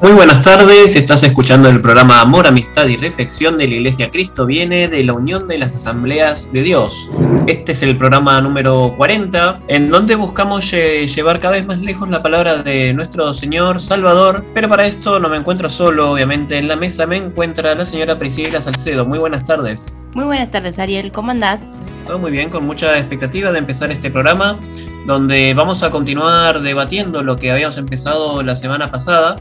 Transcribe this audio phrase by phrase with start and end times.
[0.00, 4.46] Muy buenas tardes, estás escuchando el programa Amor, Amistad y Reflexión de la Iglesia Cristo
[4.46, 7.10] viene de la Unión de las Asambleas de Dios.
[7.48, 12.22] Este es el programa número 40, en donde buscamos llevar cada vez más lejos la
[12.22, 16.76] palabra de nuestro Señor Salvador, pero para esto no me encuentro solo, obviamente en la
[16.76, 19.04] mesa me encuentra la señora Priscila Salcedo.
[19.04, 19.96] Muy buenas tardes.
[20.14, 21.64] Muy buenas tardes, Ariel, ¿cómo andás?
[22.06, 24.60] Todo muy bien, con mucha expectativa de empezar este programa
[25.08, 29.36] donde vamos a continuar debatiendo lo que habíamos empezado la semana pasada,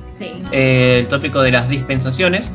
[0.53, 2.49] eh, el tópico de las dispensaciones.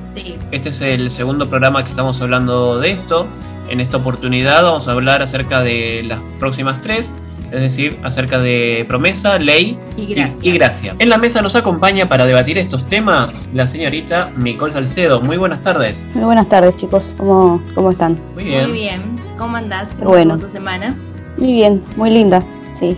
[0.50, 3.26] Este es el segundo programa que estamos hablando de esto.
[3.68, 7.12] En esta oportunidad vamos a hablar acerca de las próximas tres,
[7.50, 10.96] es decir, acerca de promesa, ley y gracia.
[10.98, 15.20] En la mesa nos acompaña para debatir estos temas la señorita Nicole Salcedo.
[15.20, 16.08] Muy buenas tardes.
[16.14, 17.14] Muy buenas tardes, chicos.
[17.18, 18.18] ¿Cómo, cómo están?
[18.32, 18.70] Muy bien.
[18.70, 19.02] Muy bien.
[19.36, 19.92] ¿Cómo andás?
[19.98, 20.38] ¿Cómo bueno.
[20.38, 20.96] tu semana?
[21.36, 22.42] Muy bien, muy linda
[22.82, 22.96] sí.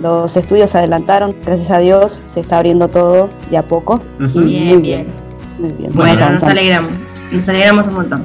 [0.00, 4.02] Los estudios adelantaron, gracias a Dios, se está abriendo todo de a poco.
[4.18, 5.06] bien, bien,
[5.92, 6.92] Bueno, nos alegramos,
[7.30, 8.24] nos alegramos un montón.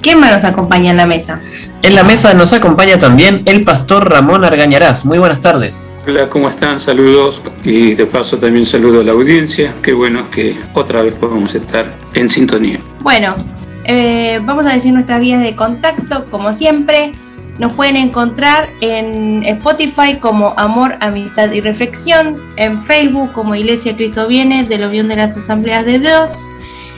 [0.00, 1.40] ¿Quién más nos acompaña en la mesa?
[1.82, 5.04] En la mesa nos acompaña también el pastor Ramón Argañarás.
[5.04, 5.84] Muy buenas tardes.
[6.06, 6.78] Hola, ¿cómo están?
[6.80, 9.72] Saludos y de paso también saludo a la audiencia.
[9.82, 12.80] Qué bueno que otra vez podemos estar en sintonía.
[13.00, 13.34] Bueno,
[13.84, 17.14] eh, vamos a decir nuestras vías de contacto, como siempre.
[17.58, 24.26] Nos pueden encontrar en Spotify como Amor, Amistad y Reflexión, en Facebook como Iglesia Cristo
[24.26, 26.34] Viene de la Unión de las Asambleas de Dios.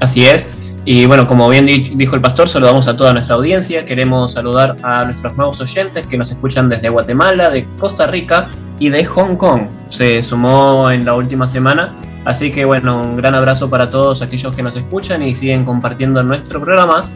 [0.00, 0.48] Así es.
[0.86, 3.87] Y bueno, como bien dijo el pastor, saludamos a toda nuestra audiencia.
[3.87, 8.91] Queremos saludar a nuestros nuevos oyentes que nos escuchan desde Guatemala, de Costa Rica y
[8.91, 9.69] de Hong Kong.
[9.88, 11.94] Se sumó en la última semana.
[12.26, 16.22] Así que bueno, un gran abrazo para todos aquellos que nos escuchan y siguen compartiendo
[16.22, 17.06] nuestro programa.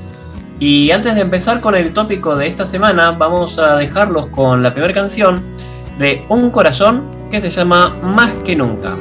[0.61, 4.73] Y antes de empezar con el tópico de esta semana, vamos a dejarlos con la
[4.73, 5.43] primera canción
[5.99, 8.97] de Un Corazón que se llama Más que Nunca.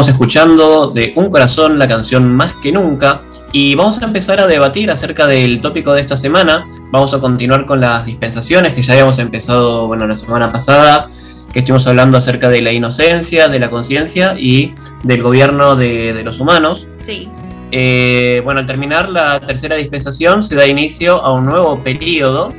[0.00, 3.20] Estábamos escuchando de Un Corazón la canción Más que Nunca
[3.52, 6.66] y vamos a empezar a debatir acerca del tópico de esta semana.
[6.90, 11.10] Vamos a continuar con las dispensaciones que ya habíamos empezado, bueno, la semana pasada,
[11.52, 16.40] que estuvimos hablando acerca de la inocencia, de la conciencia y del gobierno de, los
[16.40, 16.86] humanos.
[17.00, 17.28] Sí.
[17.70, 22.54] Eh, bueno, al terminar la tercera dispensación se da inicio a un nuevo periodo.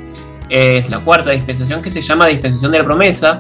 [0.47, 3.39] Es la cuarta dispensación que se llama dispensación de la promesa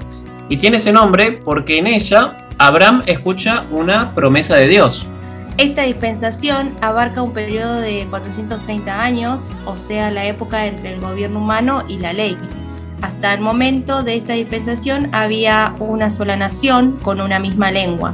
[0.49, 5.07] y tiene ese nombre porque en ella Abraham escucha una promesa de Dios.
[5.57, 11.39] Esta dispensación abarca un periodo de 430 años, o sea, la época entre el gobierno
[11.39, 12.37] humano y la ley.
[13.01, 18.13] Hasta el momento de esta dispensación había una sola nación con una misma lengua.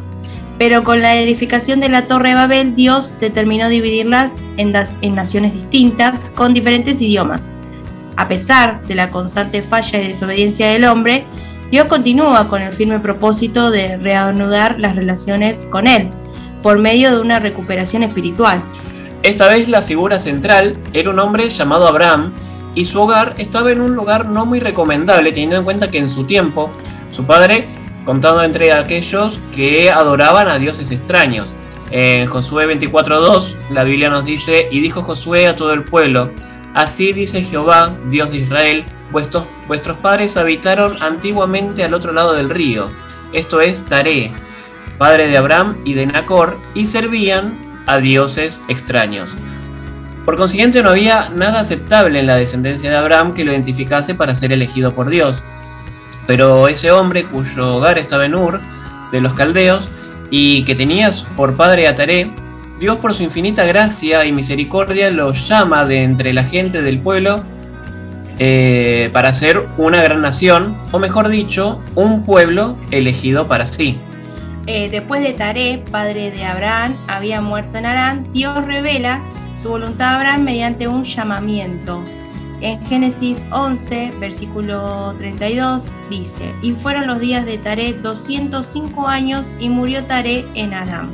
[0.58, 5.56] Pero con la edificación de la Torre de Babel, Dios determinó dividirlas en, en naciones
[5.56, 7.42] distintas con diferentes idiomas.
[8.16, 11.26] A pesar de la constante falla y desobediencia del hombre,
[11.69, 16.10] Dios continúa con el firme propósito de reanudar las relaciones con Él,
[16.64, 18.64] por medio de una recuperación espiritual.
[19.22, 22.31] Esta vez la figura central era un hombre llamado Abraham
[22.74, 26.09] y su hogar estaba en un lugar no muy recomendable, teniendo en cuenta que en
[26.09, 26.71] su tiempo
[27.12, 27.68] su padre
[28.06, 31.54] contado entre aquellos que adoraban a dioses extraños.
[31.92, 36.30] En Josué 24.2 la Biblia nos dice, y dijo Josué a todo el pueblo,
[36.74, 42.50] así dice Jehová, Dios de Israel, Vuestros, vuestros padres habitaron antiguamente al otro lado del
[42.50, 42.90] río,
[43.31, 44.31] esto es Taré,
[44.97, 49.30] padre de Abraham y de Nacor, y servían a dioses extraños.
[50.26, 54.36] Por consiguiente no había nada aceptable en la descendencia de Abraham que lo identificase para
[54.36, 55.42] ser elegido por Dios.
[56.26, 58.59] Pero ese hombre cuyo hogar estaba en Ur,
[59.14, 59.90] de los caldeos,
[60.30, 62.30] y que tenías por padre a Taré,
[62.80, 67.44] Dios por su infinita gracia y misericordia lo llama de entre la gente del pueblo
[68.40, 73.98] eh, para ser una gran nación, o mejor dicho, un pueblo elegido para sí.
[74.68, 79.22] Eh, después de Taré, padre de Abraham, había muerto en Arán, Dios revela
[79.62, 82.04] su voluntad a Abraham mediante un llamamiento.
[82.62, 89.69] En Génesis 11, versículo 32, dice, y fueron los días de Taré 205 años y
[89.69, 91.10] murió Taré en Aram.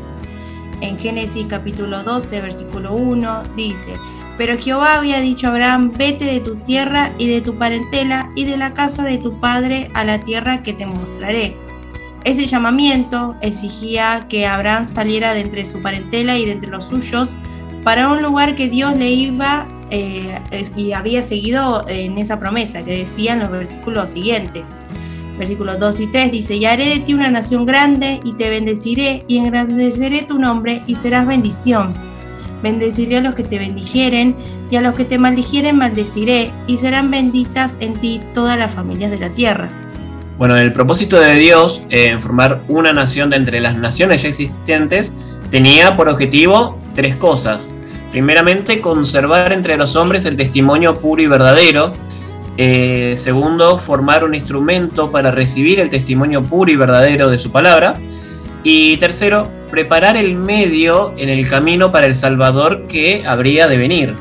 [0.83, 3.93] En Génesis capítulo 12, versículo 1, dice,
[4.37, 8.43] pero Jehová había dicho a Abraham, vete de tu tierra y de tu parentela y
[8.43, 11.55] de la casa de tu padre a la tierra que te mostraré.
[12.25, 17.29] Ese llamamiento exigía que Abraham saliera de entre su parentela y de entre los suyos
[17.85, 20.37] para un lugar que Dios le iba eh,
[20.75, 24.75] y había seguido en esa promesa que decía en los versículos siguientes.
[25.43, 29.25] Versículos 2 y 3 dice, y haré de ti una nación grande y te bendeciré
[29.27, 31.93] y engrandeceré tu nombre y serás bendición
[32.61, 34.37] Bendeciré a los que te bendijeren,
[34.71, 39.11] y a los que te maldijeren maldeciré, y serán benditas en ti todas las familias
[39.11, 39.67] de la tierra.
[40.37, 45.13] Bueno, el propósito de Dios en formar una nación de entre las naciones ya existentes
[45.51, 47.67] tenía por objetivo tres cosas.
[48.11, 51.91] Primeramente, conservar entre los hombres el testimonio puro y verdadero.
[52.57, 57.95] Eh, segundo, formar un instrumento para recibir el testimonio puro y verdadero de su palabra.
[58.63, 64.15] Y tercero, preparar el medio en el camino para el Salvador que habría de venir.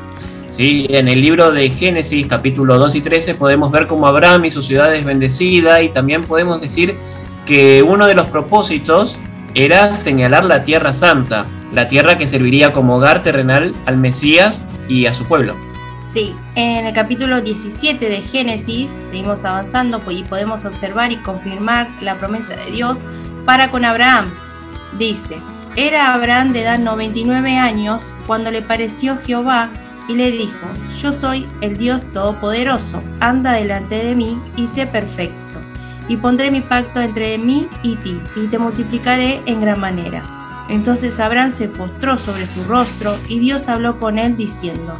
[0.51, 0.85] ¿Sí?
[0.89, 4.61] En el libro de Génesis capítulo 2 y 13 podemos ver cómo Abraham y su
[4.61, 6.95] ciudad es bendecida y también podemos decir
[7.45, 9.17] que uno de los propósitos
[9.55, 15.07] era señalar la tierra santa, la tierra que serviría como hogar terrenal al Mesías y
[15.07, 15.55] a su pueblo.
[16.05, 22.15] Sí, en el capítulo 17 de Génesis seguimos avanzando y podemos observar y confirmar la
[22.15, 22.99] promesa de Dios
[23.45, 24.29] para con Abraham.
[24.99, 25.37] Dice,
[25.77, 29.69] era Abraham de edad 99 años cuando le pareció Jehová
[30.09, 30.67] y le dijo,
[30.99, 35.61] yo soy el Dios Todopoderoso, anda delante de mí y sé perfecto,
[36.09, 40.65] y pondré mi pacto entre mí y ti, y te multiplicaré en gran manera.
[40.67, 44.99] Entonces Abraham se postró sobre su rostro, y Dios habló con él diciendo,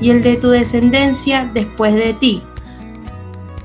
[0.00, 2.42] y el de tu descendencia después de ti.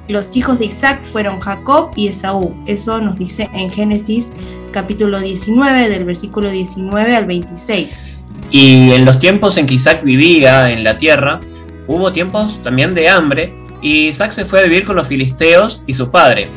[0.07, 2.53] Los hijos de Isaac fueron Jacob y Esaú.
[2.65, 4.31] Eso nos dice en Génesis
[4.71, 8.17] capítulo 19, del versículo 19 al 26.
[8.51, 11.39] Y en los tiempos en que Isaac vivía en la tierra,
[11.87, 15.93] hubo tiempos también de hambre, y Isaac se fue a vivir con los filisteos y
[15.93, 16.47] su padre.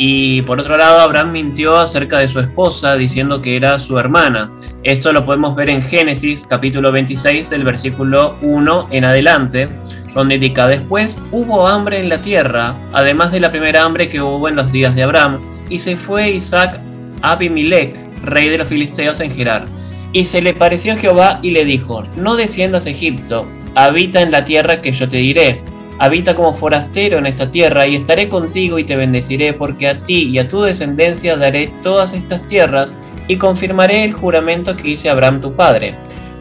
[0.00, 4.52] Y por otro lado, Abraham mintió acerca de su esposa, diciendo que era su hermana.
[4.84, 9.68] Esto lo podemos ver en Génesis capítulo 26 del versículo 1 en adelante,
[10.14, 14.48] donde indica, después hubo hambre en la tierra, además de la primera hambre que hubo
[14.48, 16.78] en los días de Abraham, y se fue Isaac
[17.22, 19.64] Abimelech, rey de los filisteos en Gerar.
[20.12, 24.44] Y se le pareció Jehová y le dijo, no desciendas a Egipto, habita en la
[24.44, 25.60] tierra que yo te diré.
[25.98, 30.28] Habita como forastero en esta tierra y estaré contigo y te bendeciré, porque a ti
[30.28, 32.94] y a tu descendencia daré todas estas tierras
[33.26, 35.94] y confirmaré el juramento que hice Abraham tu padre.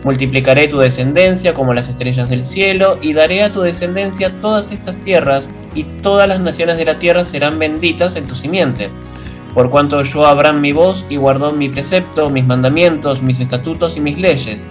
[0.04, 4.96] Multiplicaré tu descendencia como las estrellas del cielo y daré a tu descendencia todas estas
[4.98, 8.90] tierras y todas las naciones de la tierra serán benditas en tu simiente
[9.58, 14.02] por cuanto yo Abraham mi voz y guardó mi precepto, mis mandamientos, mis estatutos y
[14.02, 14.62] mis leyes.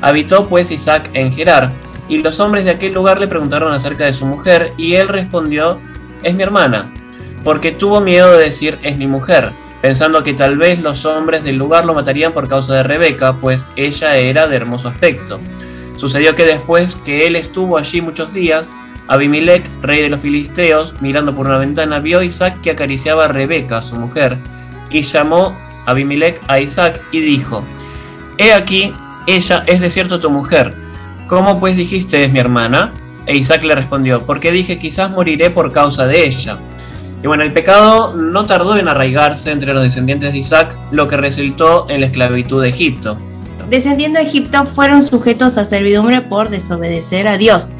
[0.00, 1.70] Habitó pues Isaac en Gerar,
[2.08, 5.78] y los hombres de aquel lugar le preguntaron acerca de su mujer, y él respondió,
[6.22, 6.92] es mi hermana,
[7.44, 11.56] porque tuvo miedo de decir es mi mujer, pensando que tal vez los hombres del
[11.56, 15.38] lugar lo matarían por causa de Rebeca, pues ella era de hermoso aspecto.
[15.96, 18.68] Sucedió que después que él estuvo allí muchos días,
[19.08, 23.28] Abimelech, rey de los filisteos, mirando por una ventana, vio a Isaac que acariciaba a
[23.28, 24.36] Rebeca, su mujer,
[24.90, 27.62] y llamó Abimelech a Isaac y dijo,
[28.38, 28.92] He aquí,
[29.26, 30.74] ella es de cierto tu mujer.
[31.26, 32.92] ¿Cómo pues dijiste es mi hermana?
[33.26, 36.58] E Isaac le respondió, porque dije quizás moriré por causa de ella.
[37.22, 41.16] Y bueno, el pecado no tardó en arraigarse entre los descendientes de Isaac, lo que
[41.16, 43.18] resultó en la esclavitud de Egipto.
[43.68, 47.74] Descendiendo de Egipto fueron sujetos a servidumbre por desobedecer a Dios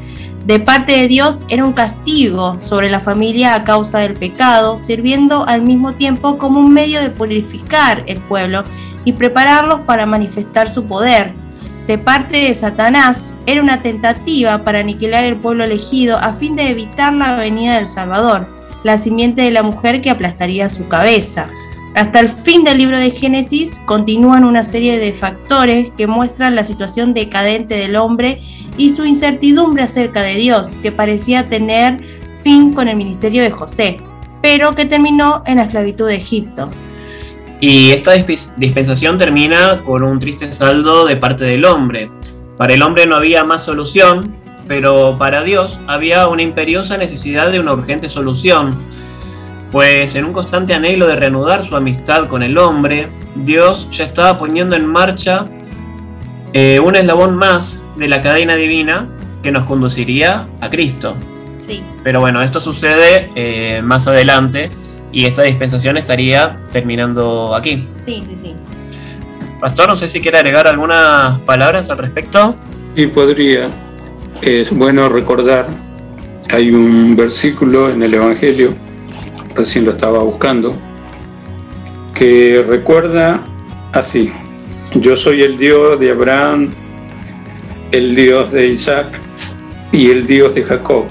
[0.47, 5.45] de parte de Dios era un castigo sobre la familia a causa del pecado, sirviendo
[5.45, 8.63] al mismo tiempo como un medio de purificar el pueblo
[9.03, 11.33] y prepararlos para manifestar su poder.
[11.87, 16.69] De parte de Satanás era una tentativa para aniquilar el pueblo elegido a fin de
[16.69, 18.45] evitar la venida del Salvador,
[18.83, 21.49] la simiente de la mujer que aplastaría su cabeza.
[21.95, 26.65] Hasta el fin del libro de Génesis continúan una serie de factores que muestran la
[26.65, 28.41] situación decadente del hombre
[28.77, 31.97] y su incertidumbre acerca de Dios, que parecía tener
[32.43, 33.97] fin con el ministerio de José,
[34.41, 36.69] pero que terminó en la esclavitud de Egipto.
[37.59, 42.11] Y esta dispensación termina con un triste saldo de parte del hombre.
[42.55, 44.35] Para el hombre no había más solución,
[44.67, 48.77] pero para Dios había una imperiosa necesidad de una urgente solución
[49.71, 54.39] pues en un constante anhelo de reanudar su amistad con el hombre, Dios ya estaba
[54.39, 55.45] poniendo en marcha
[56.53, 59.07] eh, un eslabón más de la cadena divina
[59.43, 61.15] que nos conduciría a Cristo.
[61.61, 61.83] Sí.
[62.03, 64.71] Pero bueno, esto sucede eh, más adelante
[65.11, 67.87] y esta dispensación estaría terminando aquí.
[67.97, 68.55] Sí, sí, sí.
[69.59, 72.55] Pastor, no sé si quiere agregar algunas palabras al respecto.
[72.95, 73.69] Sí, podría.
[74.41, 75.67] Es bueno recordar,
[76.51, 78.73] hay un versículo en el Evangelio
[79.57, 80.75] recién lo estaba buscando,
[82.13, 83.43] que recuerda
[83.93, 84.31] así,
[84.93, 86.69] yo soy el Dios de Abraham,
[87.91, 89.19] el Dios de Isaac
[89.91, 91.05] y el Dios de Jacob.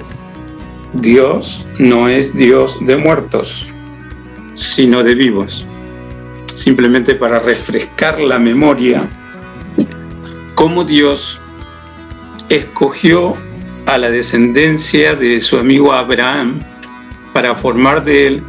[0.95, 3.67] Dios no es Dios de muertos,
[4.57, 5.65] sino de vivos.
[6.57, 9.07] Simplemente para refrescar la memoria,
[10.55, 11.39] cómo Dios
[12.49, 13.35] escogió
[13.85, 16.59] a la descendencia de su amigo Abraham
[17.33, 18.43] para formar de él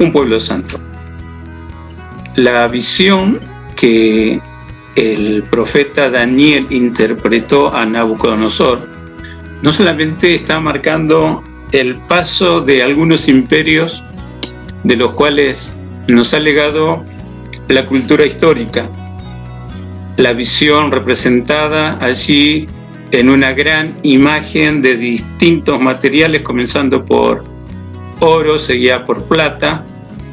[0.00, 0.78] un pueblo santo.
[2.34, 3.40] La visión
[3.76, 4.40] que
[4.96, 8.88] el profeta Daniel interpretó a Nabucodonosor
[9.62, 11.42] no solamente está marcando
[11.72, 14.02] el paso de algunos imperios
[14.84, 15.72] de los cuales
[16.08, 17.04] nos ha legado
[17.68, 18.88] la cultura histórica,
[20.16, 22.66] la visión representada allí
[23.10, 27.44] en una gran imagen de distintos materiales, comenzando por
[28.20, 29.84] oro, seguía por plata,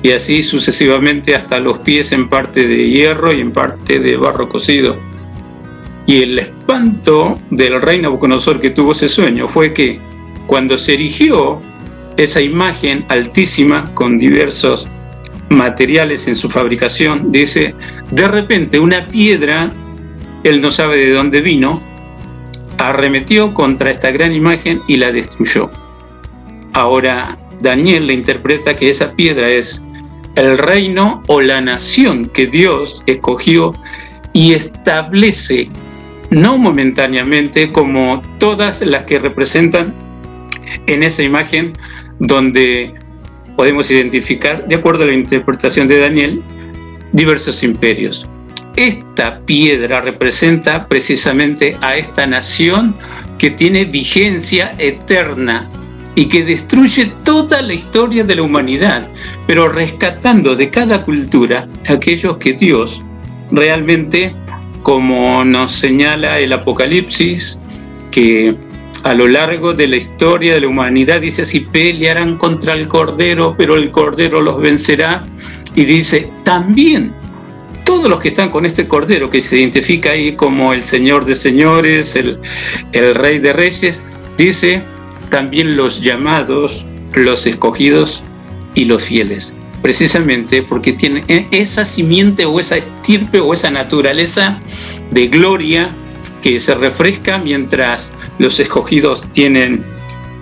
[0.03, 4.49] y así sucesivamente hasta los pies en parte de hierro y en parte de barro
[4.49, 4.97] cocido.
[6.07, 9.99] Y el espanto del rey Nabucodonosor que tuvo ese sueño fue que
[10.47, 11.61] cuando se erigió
[12.23, 14.87] esa imagen altísima con diversos
[15.49, 17.75] materiales en su fabricación, dice,
[18.11, 19.71] de repente una piedra,
[20.43, 21.81] él no sabe de dónde vino,
[22.77, 25.69] arremetió contra esta gran imagen y la destruyó.
[26.73, 29.81] Ahora Daniel le interpreta que esa piedra es
[30.35, 33.73] el reino o la nación que Dios escogió
[34.33, 35.69] y establece,
[36.29, 39.93] no momentáneamente, como todas las que representan
[40.87, 41.73] en esa imagen,
[42.21, 42.93] donde
[43.57, 46.41] podemos identificar, de acuerdo a la interpretación de Daniel,
[47.11, 48.27] diversos imperios.
[48.75, 52.95] Esta piedra representa precisamente a esta nación
[53.37, 55.67] que tiene vigencia eterna
[56.15, 59.07] y que destruye toda la historia de la humanidad,
[59.47, 63.01] pero rescatando de cada cultura aquellos que Dios
[63.49, 64.33] realmente,
[64.83, 67.57] como nos señala el Apocalipsis,
[68.11, 68.55] que
[69.03, 73.55] a lo largo de la historia de la humanidad dice así, pelearán contra el Cordero,
[73.57, 75.25] pero el Cordero los vencerá.
[75.73, 77.13] Y dice, también
[77.83, 81.35] todos los que están con este Cordero, que se identifica ahí como el Señor de
[81.35, 82.39] Señores, el,
[82.91, 84.03] el Rey de Reyes,
[84.37, 84.83] dice,
[85.29, 88.23] también los llamados, los escogidos
[88.75, 89.53] y los fieles.
[89.81, 94.59] Precisamente porque tienen esa simiente o esa estirpe o esa naturaleza
[95.09, 95.89] de gloria
[96.43, 98.11] que se refresca mientras
[98.41, 99.83] los escogidos tienen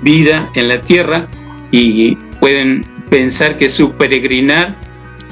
[0.02, 1.28] vida en la tierra
[1.70, 4.74] y pueden pensar que su peregrinar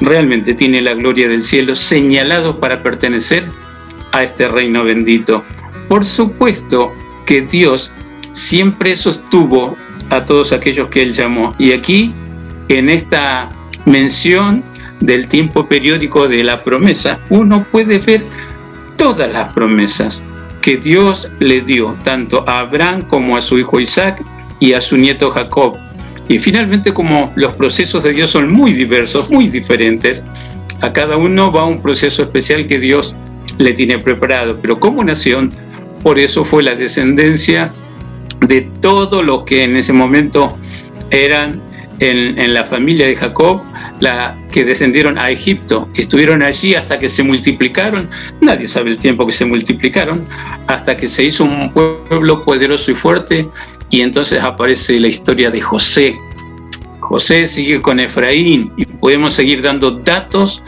[0.01, 3.45] realmente tiene la gloria del cielo, señalado para pertenecer
[4.11, 5.45] a este reino bendito.
[5.87, 6.93] Por supuesto
[7.25, 7.91] que Dios
[8.33, 9.77] siempre sostuvo
[10.09, 11.53] a todos aquellos que él llamó.
[11.57, 12.13] Y aquí,
[12.67, 13.49] en esta
[13.85, 14.61] mención
[14.99, 18.25] del tiempo periódico de la promesa, uno puede ver
[18.97, 20.21] todas las promesas
[20.67, 24.21] que Dios le dio, tanto a Abraham como a su hijo Isaac
[24.59, 25.77] y a su nieto Jacob.
[26.27, 30.25] Y finalmente, como los procesos de Dios son muy diversos, muy diferentes,
[30.81, 33.15] a cada uno va un proceso especial que Dios
[33.59, 34.57] le tiene preparado.
[34.61, 35.53] Pero como nación,
[36.03, 37.71] por eso fue la descendencia
[38.45, 40.57] de todos los que en ese momento
[41.11, 41.61] eran
[41.99, 43.61] en, la familia de Jacob,
[43.99, 48.09] la que descendieron a Egipto, estuvieron allí hasta que se multiplicaron,
[48.41, 50.25] nadie sabe el tiempo que se multiplicaron,
[50.67, 53.47] hasta que se hizo un pueblo poderoso y fuerte,
[53.89, 56.15] y entonces aparece la historia de José.
[56.99, 60.61] José sigue con Efraín y podemos seguir dando datos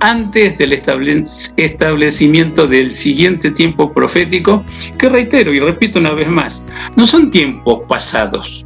[0.00, 4.64] antes del establecimiento del siguiente tiempo profético,
[4.98, 6.64] que reitero y repito una vez más,
[6.96, 8.64] no son tiempos pasados.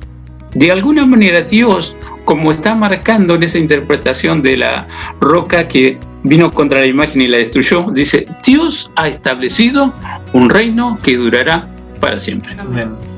[0.55, 1.97] De alguna manera Dios,
[2.29, 4.87] como está marcando en esa interpretación de la
[5.19, 9.95] roca que vino contra la imagen y la destruyó, dice, Dios ha establecido
[10.35, 11.71] un reino que durará
[12.03, 12.55] para siempre.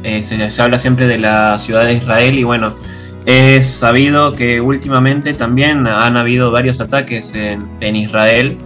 [0.05, 2.77] Eh, se habla siempre de la ciudad de Israel y bueno,
[3.27, 8.59] es sabido que últimamente también han habido varios ataques en, Israel,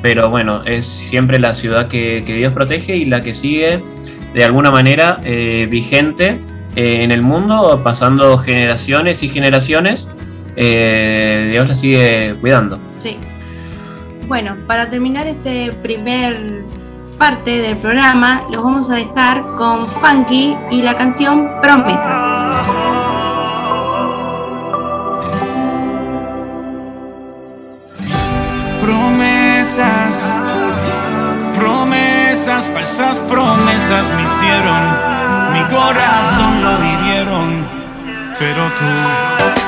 [0.00, 3.82] pero bueno, es siempre la ciudad que, Dios protege y la que sigue
[4.32, 6.38] de alguna manera eh, vigente
[6.78, 10.06] eh, en el mundo, pasando generaciones y generaciones.
[10.54, 12.78] Eh, Dios la sigue cuidando.
[13.00, 13.16] Sí.
[14.28, 16.62] Bueno, para terminar este primer
[17.18, 22.22] parte del programa, los vamos a dejar con Funky y la canción Promesas.
[28.80, 30.40] promesas,
[31.58, 35.17] promesas, falsas promesas me hicieron,
[35.52, 37.68] mi corazón lo hirieron,
[38.38, 38.84] pero tú.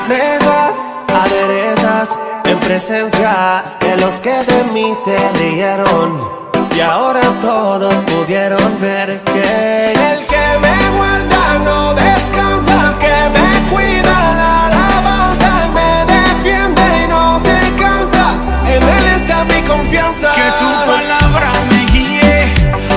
[0.07, 0.85] Besas,
[1.23, 6.41] aderezas, en presencia de los que de mí se rieron.
[6.75, 14.33] Y ahora todos pudieron ver que el que me guarda no descansa, que me cuida
[14.39, 18.35] la alabanza, me defiende y no se cansa.
[18.65, 20.31] En él está mi confianza.
[20.33, 22.53] Que tu palabra me guíe,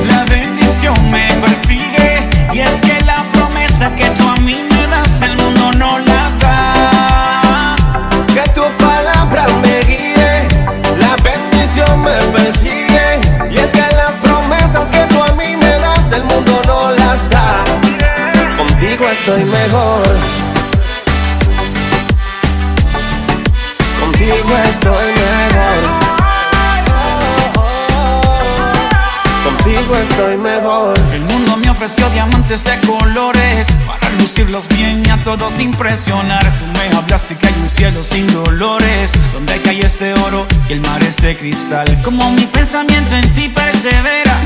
[0.08, 2.13] la bendición me persigue.
[2.54, 2.83] Y
[34.44, 34.84] para lucirlos bien.
[34.84, 34.93] y a
[35.24, 36.42] todos impresionar.
[36.58, 40.80] Tú me hablaste que hay un cielo sin dolores, donde cae este oro y el
[40.82, 41.86] mar es de cristal.
[42.02, 44.36] Como mi pensamiento en ti persevera,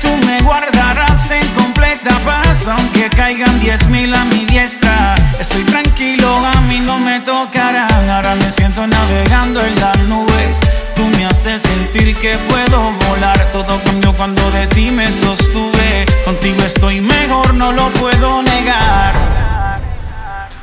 [0.00, 5.14] tú me guardarás en completa paz, aunque caigan diez mil a mi diestra.
[5.40, 8.10] Estoy tranquilo, a mí no me tocarán.
[8.10, 10.60] Ahora me siento navegando en las nubes.
[10.94, 13.38] Tú me haces sentir que puedo volar.
[13.52, 16.04] Todo cambió cuando de ti me sostuve.
[16.26, 19.75] Contigo estoy mejor, no lo puedo negar.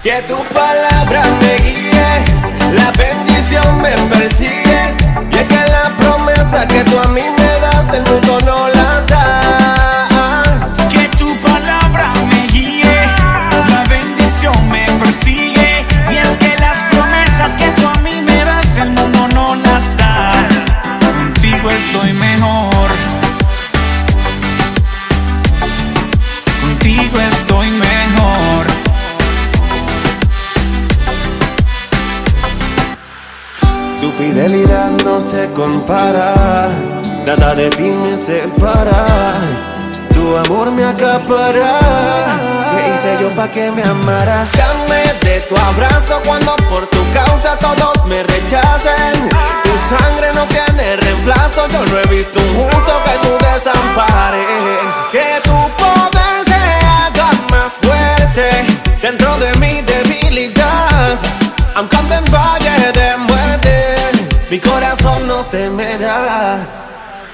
[0.03, 2.25] Que tu palabra me guíe,
[2.73, 4.93] la bendición me persigue.
[5.31, 8.99] Y es que la promesa que tú a mí me das, el mundo no la
[9.07, 10.73] da.
[10.89, 13.07] Que tu palabra me guíe,
[13.69, 15.85] la bendición me persigue.
[16.11, 19.95] Y es que las promesas que tú a mí me das, el mundo no las
[19.95, 20.33] da.
[20.99, 22.89] Contigo estoy mejor.
[26.61, 28.72] Contigo estoy mejor.
[34.17, 36.69] Fidelidad no se compara,
[37.25, 39.07] nada de ti me separa.
[40.13, 41.79] Tu amor me acapara.
[42.71, 44.51] ¿Qué hice yo pa' que me amaras?
[44.53, 49.29] Llame de tu abrazo cuando por tu causa todos me rechacen.
[49.63, 51.67] Tu sangre no tiene reemplazo.
[51.67, 54.93] Yo no he visto un justo que tú desampares.
[55.11, 58.47] Que tu poder se haga más fuerte
[59.01, 60.63] dentro de mi debilidad.
[62.33, 62.92] Valle de muerte,
[64.53, 66.59] mi corazón no temerá.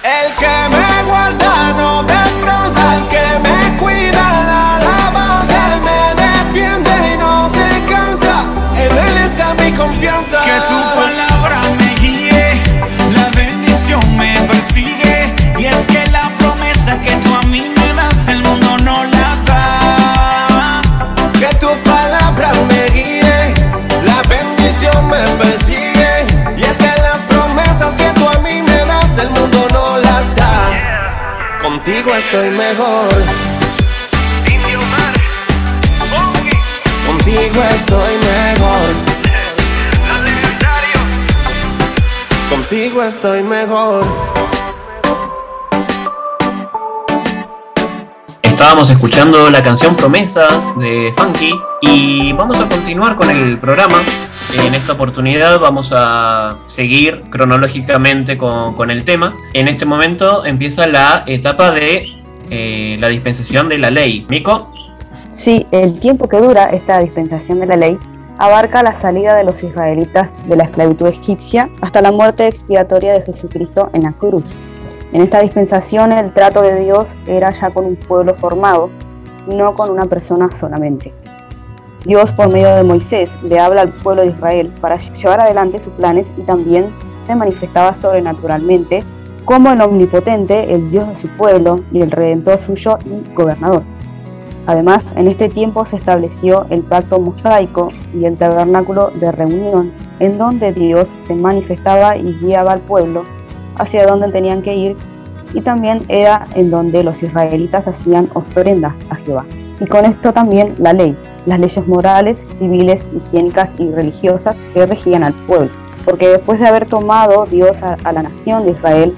[0.03, 6.91] El que me guarda no descansa, el que me cuida la alabanza, él me defiende
[7.13, 8.45] y no se cansa.
[8.73, 10.39] En él está mi confianza.
[10.45, 11.28] Que tu palabra
[31.99, 33.09] Contigo estoy mejor.
[37.05, 38.95] Contigo estoy mejor.
[42.49, 44.05] Contigo estoy mejor.
[48.43, 54.05] Estábamos escuchando la canción Promesas de Funky y vamos a continuar con el programa.
[54.53, 59.35] En esta oportunidad vamos a seguir cronológicamente con, el tema.
[59.53, 62.07] En este momento empieza la etapa de
[62.49, 64.25] eh, la dispensación de la ley.
[64.27, 64.71] Mico,
[65.29, 67.99] Sí, el tiempo que dura esta dispensación de la ley
[68.39, 73.21] abarca la salida de los israelitas de la esclavitud egipcia hasta la muerte expiatoria de
[73.21, 74.43] Jesucristo en la cruz.
[75.13, 78.89] En esta dispensación el trato de Dios era ya con un pueblo formado,
[79.53, 81.13] no con una persona solamente.
[82.05, 85.93] Dios por medio de Moisés le habla al pueblo de Israel para llevar adelante sus
[85.93, 89.03] planes y también se manifestaba sobrenaturalmente
[89.45, 93.83] como el omnipotente, el Dios de su pueblo y el redentor suyo y gobernador.
[94.67, 100.37] Además, en este tiempo se estableció el pacto mosaico y el tabernáculo de reunión, en
[100.37, 103.23] donde Dios se manifestaba y guiaba al pueblo
[103.79, 104.97] hacia donde tenían que ir,
[105.55, 109.45] y también era en donde los israelitas hacían ofrendas a Jehová.
[109.79, 111.17] Y con esto también la ley,
[111.49, 115.69] las leyes morales, civiles, higiénicas y religiosas que regían al pueblo.
[116.05, 119.15] Porque después de haber tomado Dios a, la nación de Israel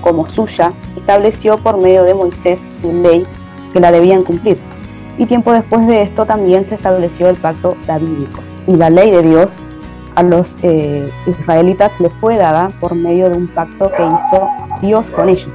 [0.00, 3.24] como suya, estableció por medio de Moisés su ley
[3.72, 4.58] que la debían cumplir
[5.18, 8.40] y tiempo después de esto también se estableció el pacto davídico.
[8.66, 9.58] Y la ley de Dios
[10.14, 14.48] a los eh, israelitas les fue dada por medio de un pacto que hizo
[14.80, 15.50] Dios con ellos.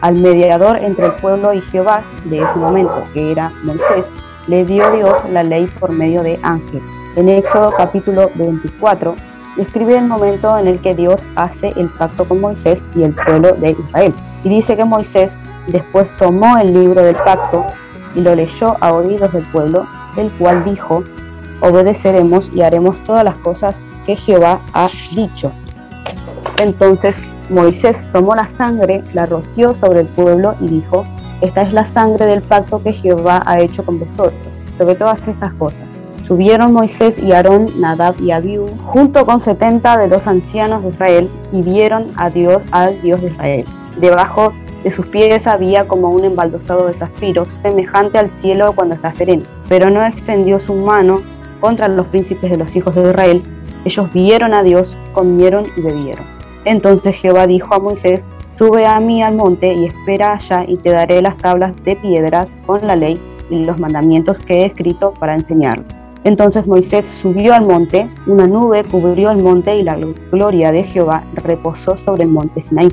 [0.00, 4.06] Al mediador entre el pueblo y Jehová de ese momento, que era Moisés,
[4.46, 6.82] le dio Dios la ley por medio de ángeles.
[7.16, 9.16] En Éxodo capítulo 24
[9.56, 13.52] describe el momento en el que Dios hace el pacto con Moisés y el pueblo
[13.52, 14.14] de Israel.
[14.44, 17.66] Y dice que Moisés después tomó el libro del pacto
[18.14, 21.02] y lo leyó a oídos del pueblo, el cual dijo,
[21.60, 25.50] obedeceremos y haremos todas las cosas que Jehová ha dicho.
[26.58, 31.04] Entonces Moisés tomó la sangre, la roció sobre el pueblo y dijo,
[31.40, 34.34] esta es la sangre del pacto que Jehová ha hecho con vosotros,
[34.78, 35.80] sobre todas estas cosas.
[36.26, 41.30] Subieron Moisés y Aarón, Nadab y Abiú, junto con setenta de los ancianos de Israel,
[41.52, 43.64] y vieron a Dios, al Dios de Israel.
[44.00, 49.14] Debajo de sus pies había como un embaldosado de zafiros, semejante al cielo cuando está
[49.14, 49.44] sereno.
[49.68, 51.20] Pero no extendió su mano
[51.60, 53.42] contra los príncipes de los hijos de Israel,
[53.84, 56.24] Ellos vieron a Dios, comieron y bebieron.
[56.64, 58.26] Entonces Jehová dijo a Moisés,
[58.58, 62.46] sube a mí al monte y espera allá y te daré las tablas de piedra
[62.66, 65.84] con la ley y los mandamientos que he escrito para enseñarlo.
[66.24, 69.96] Entonces Moisés subió al monte, una nube cubrió el monte y la
[70.32, 72.88] gloria de Jehová reposó sobre el monte Sinaí.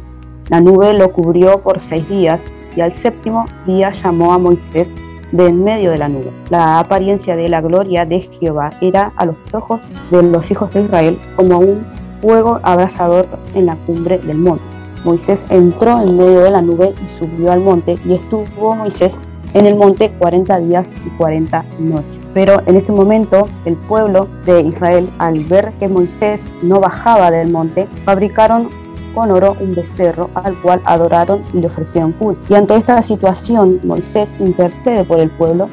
[0.49, 2.39] La nube lo cubrió por seis días
[2.75, 4.93] y al séptimo día llamó a Moisés
[5.31, 6.31] de en medio de la nube.
[6.51, 10.81] La apariencia de la gloria de Jehová era a los ojos de los hijos de
[10.83, 11.81] Israel como un
[12.21, 14.63] fuego abrasador en la cumbre del monte.
[15.03, 19.19] Moisés entró en medio de la nube y subió al monte y estuvo Moisés
[19.53, 22.19] en el monte 40 días y 40 noches.
[22.33, 27.51] Pero en este momento el pueblo de Israel, al ver que Moisés no bajaba del
[27.51, 28.69] monte, fabricaron
[29.13, 32.41] con oro un becerro al cual adoraron y le ofrecieron culto.
[32.49, 35.69] Y ante esta situación, Moisés intercede por el pueblo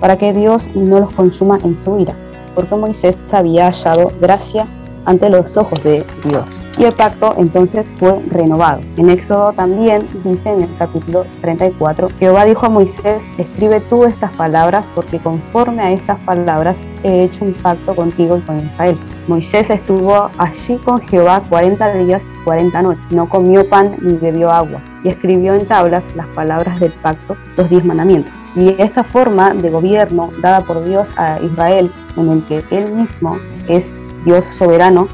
[0.00, 2.14] para que Dios no los consuma en su ira,
[2.54, 4.66] porque Moisés había hallado gracia
[5.06, 6.65] ante los ojos de Dios.
[6.78, 8.80] Y el pacto entonces fue renovado.
[8.98, 14.36] En Éxodo también dice en el capítulo 34, Jehová dijo a Moisés, escribe tú estas
[14.36, 18.98] palabras porque conforme a estas palabras he hecho un pacto contigo y con Israel.
[19.26, 24.50] Moisés estuvo allí con Jehová 40 días y 40 noches, no comió pan ni bebió
[24.52, 28.32] agua, y escribió en tablas las palabras del pacto, los diez mandamientos.
[28.54, 33.38] Y esta forma de gobierno dada por Dios a Israel, en el que él mismo
[33.66, 33.90] es
[34.24, 35.08] Dios soberano,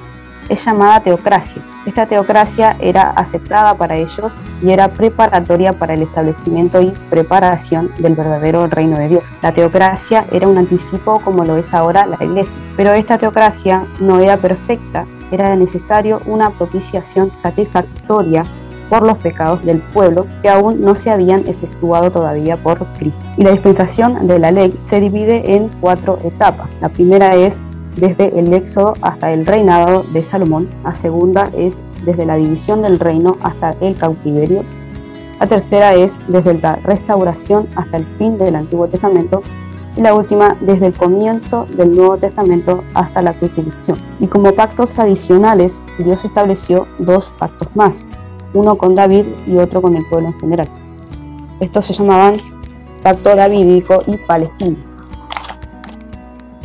[0.48, 1.62] es llamada teocracia.
[1.86, 8.14] Esta teocracia era aceptada para ellos y era preparatoria para el establecimiento y preparación del
[8.14, 9.34] verdadero reino de Dios.
[9.42, 14.20] La teocracia era un anticipo como lo es ahora la iglesia, pero esta teocracia no
[14.20, 18.44] era perfecta, era necesario una propiciación satisfactoria
[18.92, 23.22] por los pecados del pueblo que aún no se habían efectuado todavía por Cristo.
[23.38, 26.78] Y la dispensación de la ley se divide en cuatro etapas.
[26.82, 27.62] La primera es
[27.96, 30.68] desde el éxodo hasta el reinado de Salomón.
[30.84, 34.64] La segunda es desde la división del reino hasta el cautiverio.
[35.40, 39.42] La tercera es desde la restauración hasta el fin del Antiguo Testamento.
[39.96, 43.98] Y la última desde el comienzo del Nuevo Testamento hasta la crucifixión.
[44.20, 48.08] Y como pactos adicionales, Dios estableció dos pactos más,
[48.54, 50.68] uno con David y otro con el pueblo en general.
[51.60, 52.38] Estos se llamaban
[53.02, 54.91] Pacto Davídico y Palestino.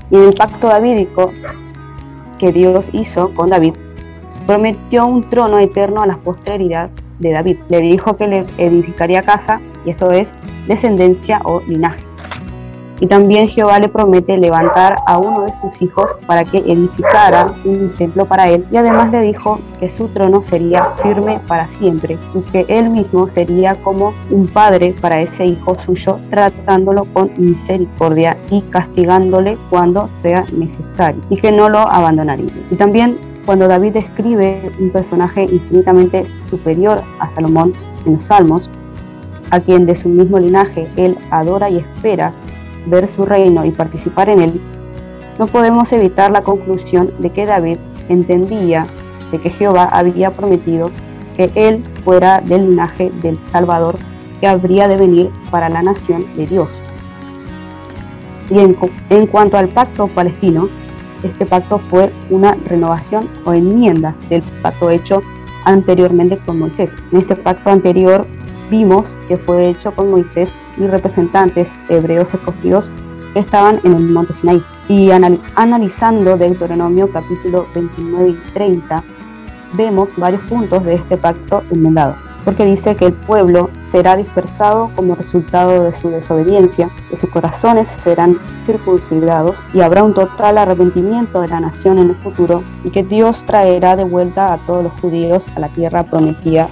[0.10, 1.32] Y el pacto davídico
[2.40, 3.74] que Dios hizo con David,
[4.46, 6.90] prometió un trono eterno a la posteridad
[7.20, 7.58] de David.
[7.70, 10.36] Le dijo que le edificaría casa, y esto es
[10.68, 12.07] descendencia o linaje.
[13.00, 17.94] Y también Jehová le promete levantar a uno de sus hijos para que edificara un
[17.98, 18.66] templo para él.
[18.72, 23.28] Y además le dijo que su trono sería firme para siempre y que él mismo
[23.28, 30.46] sería como un padre para ese hijo suyo, tratándolo con misericordia y castigándole cuando sea
[30.52, 32.52] necesario y que no lo abandonaría.
[32.72, 37.74] Y también cuando David describe un personaje infinitamente superior a Salomón
[38.06, 38.70] en los Salmos,
[39.52, 42.34] a quien de su mismo linaje él adora y espera
[42.90, 44.62] ver su reino y participar en él,
[45.40, 47.78] no podemos evitar la conclusión de que David
[48.10, 48.88] entendía
[49.32, 50.90] de que Jehová había prometido
[51.36, 53.96] que él fuera del linaje del Salvador
[54.40, 56.70] que habría de venir para la nación de Dios.
[58.50, 58.78] Y en,
[59.10, 60.70] en, cuanto al pacto palestino,
[61.24, 65.22] este pacto fue una renovación o enmienda del pacto hecho
[65.66, 66.96] anteriormente con Moisés.
[67.12, 68.26] En este pacto anterior
[68.70, 72.92] vimos que fue hecho con Moisés y representantes hebreos escogidos
[73.34, 74.64] que estaban en el monte Sinaí.
[74.90, 79.04] Y analizando Deuteronomio capítulo 29 y 30,
[79.74, 85.16] vemos varios puntos de este pacto enmendado, porque dice que el pueblo será dispersado como
[85.16, 91.50] resultado de su desobediencia, que sus corazones serán circuncidados y habrá un total arrepentimiento de
[91.50, 95.48] la nación en el futuro y que Dios traerá de vuelta a todos los judíos
[95.56, 96.70] a la tierra prometida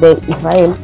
[0.00, 0.74] de Israel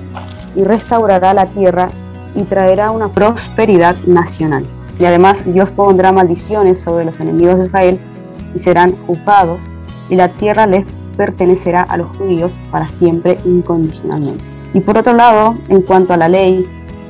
[0.59, 1.89] y restaurará la tierra
[2.35, 4.67] y traerá una prosperidad nacional.
[4.99, 8.01] Y además Dios pondrá maldiciones sobre los enemigos de Israel
[8.55, 9.63] y serán juzgados
[10.11, 10.85] y la tierra les
[11.17, 14.43] pertenecerá a los judíos para siempre incondicionalmente.
[14.75, 16.67] Y por otro lado, en cuanto a la ley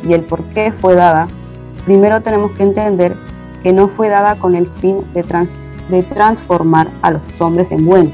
[0.07, 1.27] y el por qué fue dada,
[1.87, 3.17] primero tenemos que entender
[3.63, 5.25] que no fue dada con el fin de,
[5.89, 8.13] de transformar a los hombres en buenos,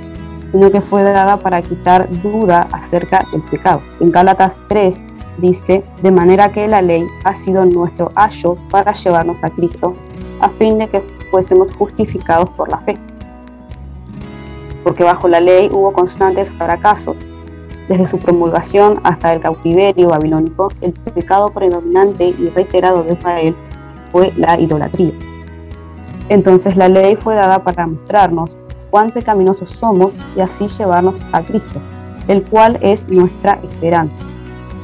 [0.53, 3.83] sino que fue dada para quitar duda acerca del pecado.
[4.01, 5.03] En Gálatas 3,
[5.39, 9.95] dice, de manera que la ley ha sido nuestro ayo para llevarnos a Cristo,
[10.41, 12.97] a fin de que fuésemos justificados por la fe.
[14.83, 17.27] Porque bajo la ley hubo constantes fracasos.
[17.89, 23.55] Desde su promulgación hasta el cautiverio babilónico, el pecado predominante y reiterado de Israel
[24.11, 25.13] fue la idolatría.
[26.29, 28.57] Entonces la ley fue dada para mostrarnos
[28.91, 31.81] cuán pecaminosos somos y así llevarnos a Cristo,
[32.29, 34.25] el cual es nuestra esperanza,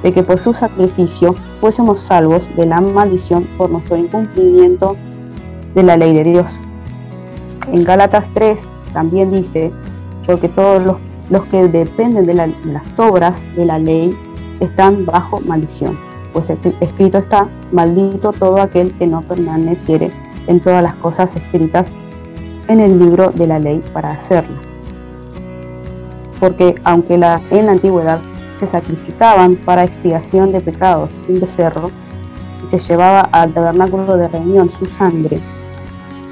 [0.03, 4.97] de que por su sacrificio fuésemos salvos de la maldición por nuestro incumplimiento
[5.75, 6.61] de la ley de Dios.
[7.73, 9.73] En Gálatas 3 también dice,
[10.27, 10.83] porque todos
[11.31, 14.17] los, que dependen de, de las obras de la ley
[14.61, 15.97] están bajo maldición,
[16.33, 20.11] pues escrito está, maldito todo aquel que no permaneciere
[20.47, 21.93] en todas las cosas escritas
[22.69, 24.57] en el libro de la ley para hacerla.
[26.39, 28.21] Porque aunque la, en la antigüedad
[28.61, 31.91] se sacrificaban para expiación de pecados un becerro
[32.67, 35.41] y se llevaba al tabernáculo de reunión su sangre,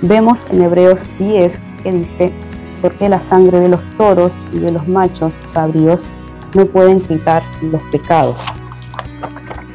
[0.03, 2.33] vemos en Hebreos 10 que dice,
[2.83, 6.05] porque la sangre de los toros y de los machos cabríos
[6.55, 8.37] no pueden quitar los pecados.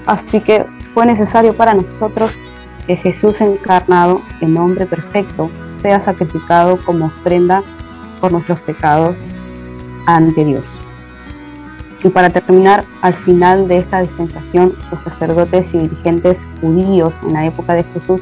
[0.06, 0.64] Así que
[0.94, 2.32] fue necesario para nosotros
[2.86, 7.64] que Jesús encarnado, en hombre perfecto, sea sacrificado como ofrenda
[8.22, 9.18] por nuestros pecados
[10.06, 10.83] ante Dios.
[12.04, 17.46] Y para terminar, al final de esta dispensación, los sacerdotes y dirigentes judíos en la
[17.46, 18.22] época de Jesús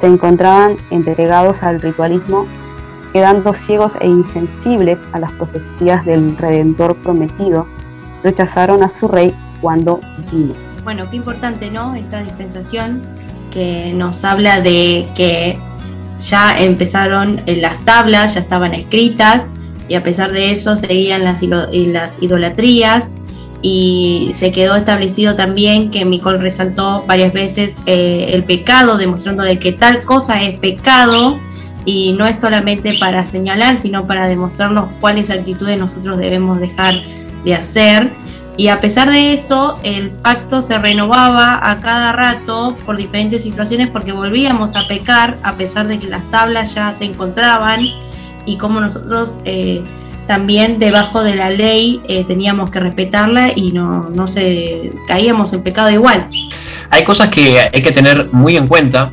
[0.00, 2.46] se encontraban entregados al ritualismo,
[3.12, 7.66] quedando ciegos e insensibles a las profecías del Redentor prometido,
[8.22, 10.54] rechazaron a su rey cuando vino.
[10.84, 11.94] Bueno, qué importante, ¿no?
[11.94, 13.02] Esta dispensación
[13.50, 15.58] que nos habla de que
[16.18, 19.50] ya empezaron las tablas, ya estaban escritas
[19.88, 23.14] y a pesar de eso seguían las, idolatrías.
[23.64, 29.60] Y se quedó establecido también que Micol resaltó varias veces eh, el pecado, demostrando de
[29.60, 31.38] que tal cosa es pecado.
[31.84, 36.94] Y no es solamente para señalar, sino para demostrarnos cuáles actitudes nosotros debemos dejar
[37.44, 38.12] de hacer.
[38.56, 43.88] Y a pesar de eso, el pacto se renovaba a cada rato por diferentes situaciones
[43.88, 47.86] porque volvíamos a pecar a pesar de que las tablas ya se encontraban
[48.46, 49.82] y como nosotros eh,
[50.26, 55.62] también debajo de la ley eh, teníamos que respetarla y no, no se caíamos en
[55.62, 56.28] pecado igual.
[56.90, 59.12] Hay cosas que hay que tener muy en cuenta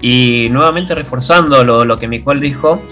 [0.00, 2.82] y nuevamente reforzando lo, lo que Miguel dijo,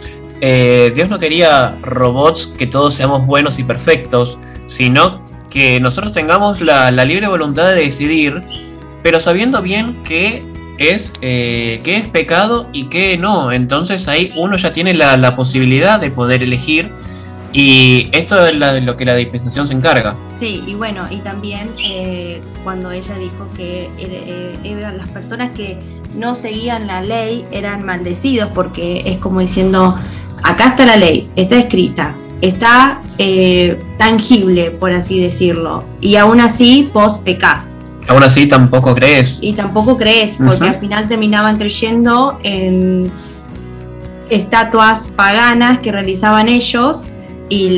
[0.40, 6.60] eh, Dios no quería robots que todos seamos buenos y perfectos, sino que nosotros tengamos
[6.60, 8.40] la, libre voluntad de decidir,
[9.02, 10.42] pero sabiendo bien que
[10.80, 13.52] es, eh, es pecado y que no.
[13.52, 16.90] Entonces ahí uno ya tiene la, posibilidad de poder elegir
[17.52, 20.16] y esto es lo que la dispensación se encarga.
[20.34, 25.78] Sí, y bueno, y también eh, cuando ella dijo que eh, eran las personas que
[26.14, 29.96] no seguían la ley eran maldecidos porque es como diciendo,
[30.42, 35.84] acá está la ley, está escrita, está eh, tangible, por así decirlo.
[36.00, 37.79] Y aún así vos pecás.
[38.08, 39.38] Aún así tampoco crees.
[39.40, 43.10] Y tampoco crees, porque al final terminaban creyendo en
[44.30, 47.08] estatuas paganas que realizaban ellos
[47.48, 47.70] y,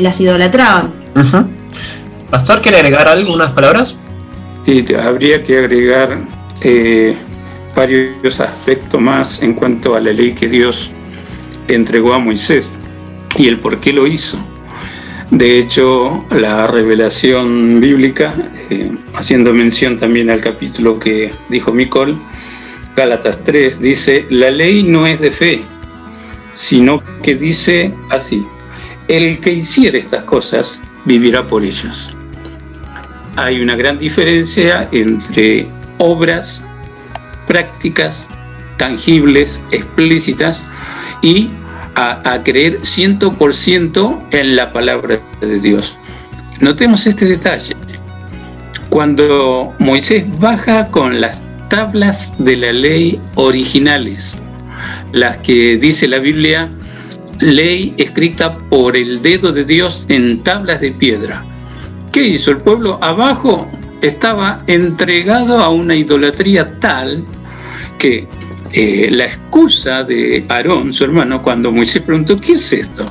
[0.00, 0.92] las idolatraban.
[2.30, 3.94] Pastor, ¿quiere agregar algunas palabras?
[4.66, 6.18] Sí, habría que agregar
[6.60, 7.16] eh,
[7.74, 10.90] varios aspectos más en cuanto a la ley que Dios
[11.68, 12.70] entregó a Moisés
[13.36, 14.38] y el por qué lo hizo.
[15.30, 18.34] De hecho, la revelación bíblica,
[18.70, 22.18] eh, haciendo mención también al capítulo que dijo Micol,
[22.96, 25.64] Gálatas 3, dice, la ley no es de fe,
[26.54, 28.42] sino que dice así,
[29.08, 32.16] el que hiciera estas cosas vivirá por ellas.
[33.36, 35.68] Hay una gran diferencia entre
[35.98, 36.64] obras
[37.46, 38.26] prácticas,
[38.78, 40.66] tangibles, explícitas
[41.20, 41.50] y
[41.98, 45.96] a, creer 100% en la palabra de Dios.
[46.60, 47.74] Notemos este detalle.
[48.88, 54.38] Cuando Moisés baja con las tablas de la ley originales,
[55.12, 56.70] las que dice la Biblia,
[57.40, 61.44] ley escrita por el dedo de Dios en tablas de piedra.
[62.12, 62.98] ¿Qué hizo el pueblo?
[63.02, 63.68] Abajo
[64.02, 67.24] estaba entregado a una idolatría tal
[67.98, 68.28] que
[68.72, 73.10] eh, la excusa de Aarón, su hermano, cuando Moisés preguntó, ¿qué es esto?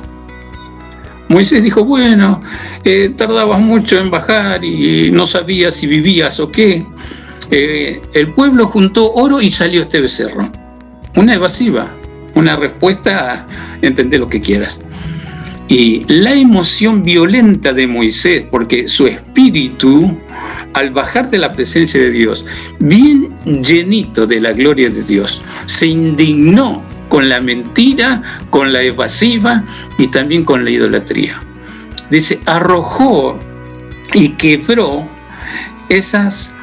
[1.28, 2.40] Moisés dijo, bueno,
[2.84, 6.86] eh, tardabas mucho en bajar y no sabías si vivías o qué.
[7.50, 10.50] Eh, el pueblo juntó oro y salió este becerro.
[11.16, 11.90] Una evasiva,
[12.34, 13.46] una respuesta a
[13.82, 14.80] entender lo que quieras.
[15.68, 20.16] Y la emoción violenta de Moisés, porque su espíritu
[20.74, 22.44] al bajar de la presencia de Dios,
[22.78, 29.64] bien llenito de la gloria de Dios, se indignó con la mentira, con la evasiva
[29.98, 31.40] y también con la idolatría.
[32.10, 33.38] Dice, arrojó
[34.14, 35.08] y quebró
[35.88, 36.54] esas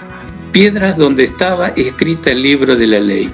[0.51, 3.31] piedras donde estaba escrita el libro de la ley.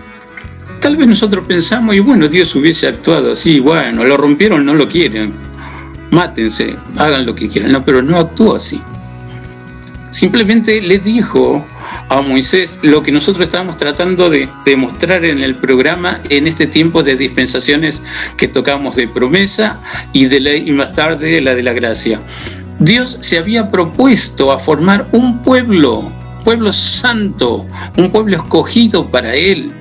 [0.80, 4.90] Tal vez nosotros pensamos, y bueno, Dios hubiese actuado así, bueno, lo rompieron, no lo
[4.90, 5.34] quieren,
[6.10, 8.82] mátense, hagan lo que quieran, no, pero no actuó así.
[10.12, 11.66] Simplemente le dijo
[12.10, 17.02] a Moisés lo que nosotros estamos tratando de demostrar en el programa en este tiempo
[17.02, 18.02] de dispensaciones
[18.36, 19.80] que tocamos de promesa
[20.12, 22.20] y de ley y más tarde la de la gracia.
[22.80, 26.12] Dios se había propuesto a formar un pueblo,
[26.44, 29.72] pueblo santo, un pueblo escogido para él.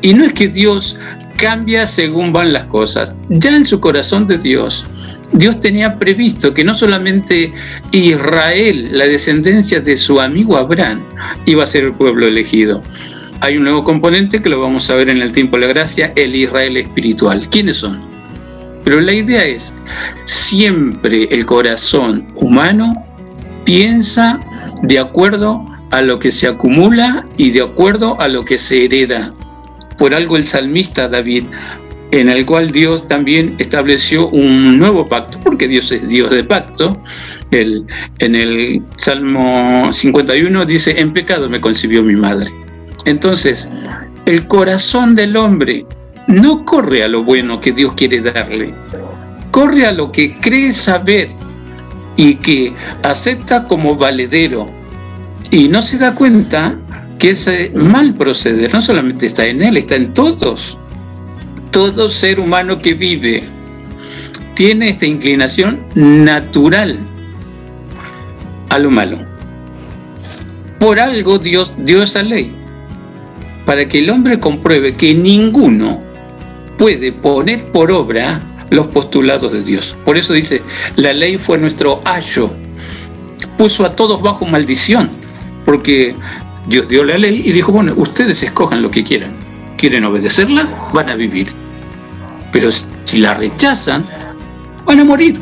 [0.00, 0.98] Y no es que Dios
[1.36, 3.14] cambia según van las cosas.
[3.28, 4.86] Ya en su corazón de Dios
[5.32, 7.52] Dios tenía previsto que no solamente
[7.90, 11.02] Israel, la descendencia de su amigo Abraham,
[11.46, 12.82] iba a ser el pueblo elegido.
[13.40, 16.12] Hay un nuevo componente que lo vamos a ver en el tiempo de la gracia,
[16.16, 17.48] el Israel espiritual.
[17.50, 18.00] ¿Quiénes son?
[18.84, 19.74] Pero la idea es,
[20.26, 22.92] siempre el corazón humano
[23.64, 24.38] piensa
[24.82, 29.32] de acuerdo a lo que se acumula y de acuerdo a lo que se hereda.
[29.98, 31.44] Por algo el salmista David
[32.12, 36.96] en el cual Dios también estableció un nuevo pacto, porque Dios es Dios de pacto.
[37.50, 37.86] El,
[38.18, 42.52] en el Salmo 51 dice, en pecado me concibió mi madre.
[43.06, 43.68] Entonces,
[44.26, 45.86] el corazón del hombre
[46.28, 48.74] no corre a lo bueno que Dios quiere darle,
[49.50, 51.30] corre a lo que cree saber
[52.16, 54.66] y que acepta como valedero
[55.50, 56.76] y no se da cuenta
[57.18, 60.78] que ese mal proceder no solamente está en él, está en todos
[61.72, 63.48] todo ser humano que vive
[64.54, 66.98] tiene esta inclinación natural
[68.68, 69.18] a lo malo.
[70.78, 72.52] Por algo Dios dio esa ley,
[73.64, 76.00] para que el hombre compruebe que ninguno
[76.78, 79.96] puede poner por obra los postulados de Dios.
[80.04, 80.62] Por eso dice,
[80.96, 82.50] la ley fue nuestro ayo,
[83.56, 85.10] puso a todos bajo maldición,
[85.64, 86.14] porque
[86.68, 89.32] Dios dio la ley y dijo, bueno, ustedes escojan lo que quieran.
[89.78, 90.90] ¿Quieren obedecerla?
[90.92, 91.61] Van a vivir.
[92.52, 94.06] Pero si la rechazan,
[94.84, 95.40] van a morir.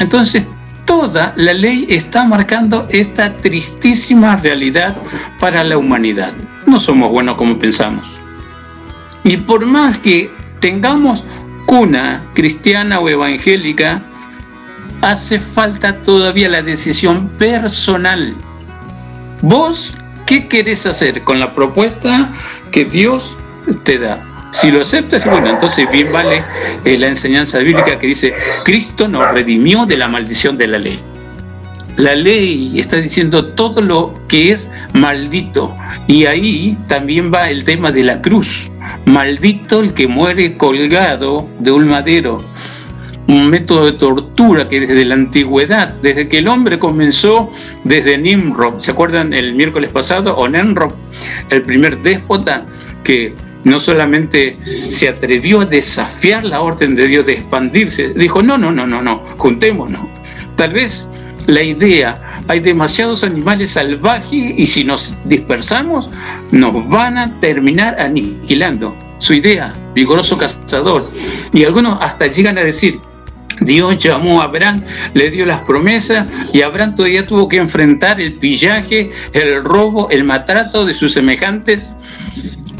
[0.00, 0.46] Entonces,
[0.86, 5.00] toda la ley está marcando esta tristísima realidad
[5.38, 6.32] para la humanidad.
[6.66, 8.08] No somos buenos como pensamos.
[9.22, 10.30] Y por más que
[10.60, 11.22] tengamos
[11.66, 14.02] cuna cristiana o evangélica,
[15.02, 18.34] hace falta todavía la decisión personal.
[19.42, 19.94] ¿Vos
[20.26, 22.32] qué querés hacer con la propuesta
[22.70, 23.36] que Dios
[23.84, 24.29] te da?
[24.52, 26.44] Si lo aceptas, bueno, entonces bien vale
[26.84, 28.34] eh, la enseñanza bíblica que dice,
[28.64, 31.00] Cristo nos redimió de la maldición de la ley.
[31.96, 35.74] La ley está diciendo todo lo que es maldito.
[36.06, 38.70] Y ahí también va el tema de la cruz.
[39.04, 42.40] Maldito el que muere colgado de un madero.
[43.28, 47.50] Un método de tortura que desde la antigüedad, desde que el hombre comenzó,
[47.84, 50.36] desde Nimrod, ¿se acuerdan el miércoles pasado?
[50.36, 52.64] O el primer déspota
[53.04, 53.34] que
[53.64, 54.56] no solamente
[54.88, 59.02] se atrevió a desafiar la orden de Dios de expandirse, dijo, no, no, no, no,
[59.02, 60.02] no, juntémonos.
[60.56, 61.06] Tal vez
[61.46, 66.08] la idea, hay demasiados animales salvajes y si nos dispersamos
[66.50, 68.96] nos van a terminar aniquilando.
[69.18, 71.10] Su idea, vigoroso cazador.
[71.52, 73.00] Y algunos hasta llegan a decir,
[73.60, 74.82] Dios llamó a Abraham,
[75.12, 80.24] le dio las promesas y Abraham todavía tuvo que enfrentar el pillaje, el robo, el
[80.24, 81.94] maltrato de sus semejantes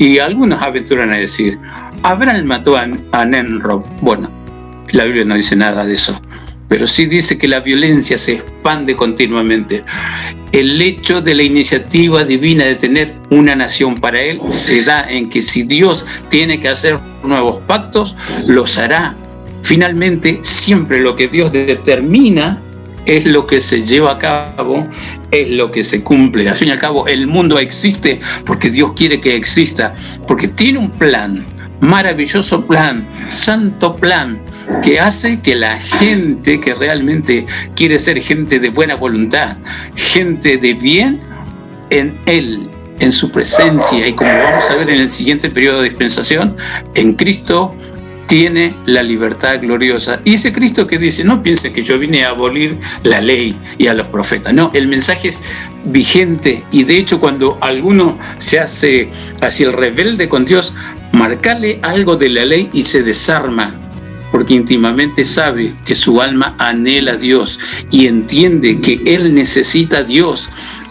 [0.00, 1.58] y algunos aventuran a decir,
[2.02, 3.26] Abraham mató a, a
[4.00, 4.30] Bueno,
[4.92, 6.18] la Biblia no dice nada de eso,
[6.68, 9.84] pero sí dice que la violencia se expande continuamente.
[10.52, 15.28] El hecho de la iniciativa divina de tener una nación para él se da en
[15.28, 19.14] que si Dios tiene que hacer nuevos pactos, los hará.
[19.60, 22.58] Finalmente, siempre lo que Dios determina
[23.04, 24.82] es lo que se lleva a cabo,
[25.30, 26.48] es lo que se cumple.
[26.48, 29.94] Al fin y al cabo, el mundo existe porque Dios quiere que exista,
[30.26, 31.44] porque tiene un plan,
[31.80, 34.40] maravilloso plan, santo plan,
[34.82, 39.56] que hace que la gente que realmente quiere ser gente de buena voluntad,
[39.96, 41.20] gente de bien,
[41.90, 42.68] en Él,
[43.00, 46.56] en su presencia, y como vamos a ver en el siguiente periodo de dispensación,
[46.94, 47.74] en Cristo
[48.30, 50.20] tiene la libertad gloriosa.
[50.24, 53.88] Y ese Cristo que dice, no piense que yo vine a abolir la ley y
[53.88, 54.54] a los profetas.
[54.54, 55.42] No, el mensaje es
[55.86, 59.10] vigente y de hecho cuando alguno se hace
[59.40, 60.72] así el rebelde con Dios,
[61.10, 63.74] marcarle algo de la ley y se desarma
[64.30, 67.58] porque íntimamente sabe que su alma anhela a Dios
[67.90, 70.48] y entiende que Él necesita a Dios.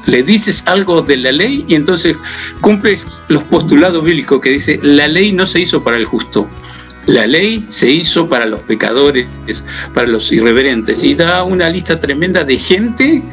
[0.08, 2.18] Le dices algo de la ley y entonces
[2.60, 6.50] cumple los postulados bíblicos que dice, la ley no se hizo para el justo,
[7.10, 9.28] la ley se hizo para los pecadores,
[9.94, 13.24] para los irreverentes, y da una lista tremenda de gente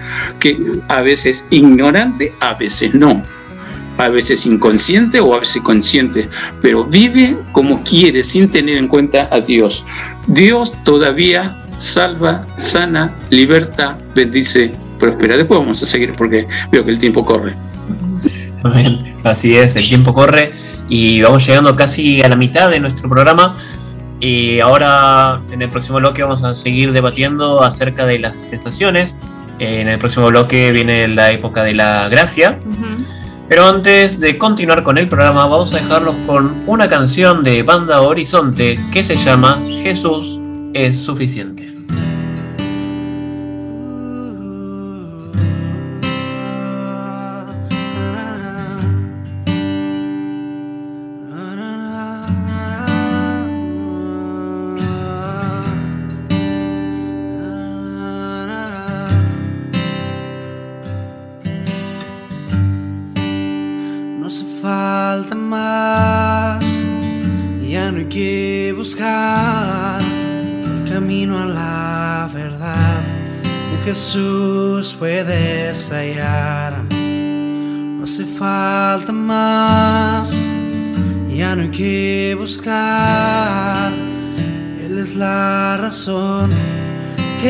[0.41, 0.59] que
[0.89, 3.22] a veces ignorante, a veces no.
[3.99, 6.29] a veces inconsciente o a veces consciente,
[6.61, 9.85] pero vive como quiere sin tener en cuenta a Dios.
[10.29, 15.39] Dios todavía salva, sana, liberta, bendice, prospera.
[15.39, 17.55] Después vamos a seguir porque veo que el tiempo corre.
[19.24, 20.53] Así es, el tiempo corre
[20.89, 23.57] y vamos llegando casi a la mitad de nuestro programa.
[24.20, 29.14] Y ahora en el próximo bloque vamos a seguir debatiendo acerca de las dispensaciones.
[29.59, 32.59] En el próximo bloque viene la época de la gracia.
[33.49, 38.01] Pero antes de continuar con el programa, vamos a dejarlos con una canción de Banda
[38.01, 40.41] Horizonte que se llama Jesús
[40.74, 41.76] es suficiente.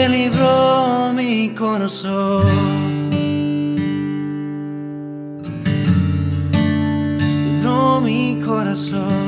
[0.06, 3.10] Que libró mi corazón.
[7.44, 9.26] Libró mi corazón.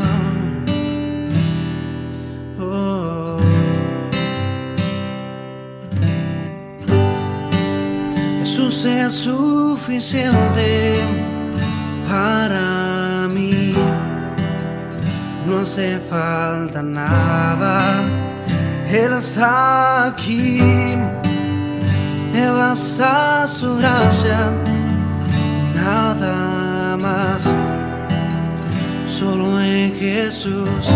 [8.70, 10.94] sea suficiente
[12.08, 13.74] para mí.
[15.46, 18.04] No hace falta nada,
[18.90, 20.60] Él está aquí.
[22.32, 24.50] Me basta su gracia,
[25.74, 27.48] nada más.
[29.06, 30.86] Solo en Jesús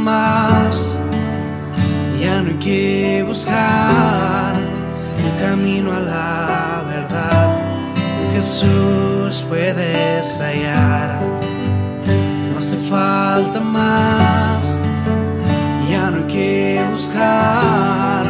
[0.00, 0.96] más,
[2.18, 4.54] ya no hay que buscar
[5.24, 7.56] el camino a la verdad.
[8.32, 11.20] Jesús puedes hallar,
[12.50, 14.76] no hace falta más,
[15.90, 18.24] ya no hay que buscar.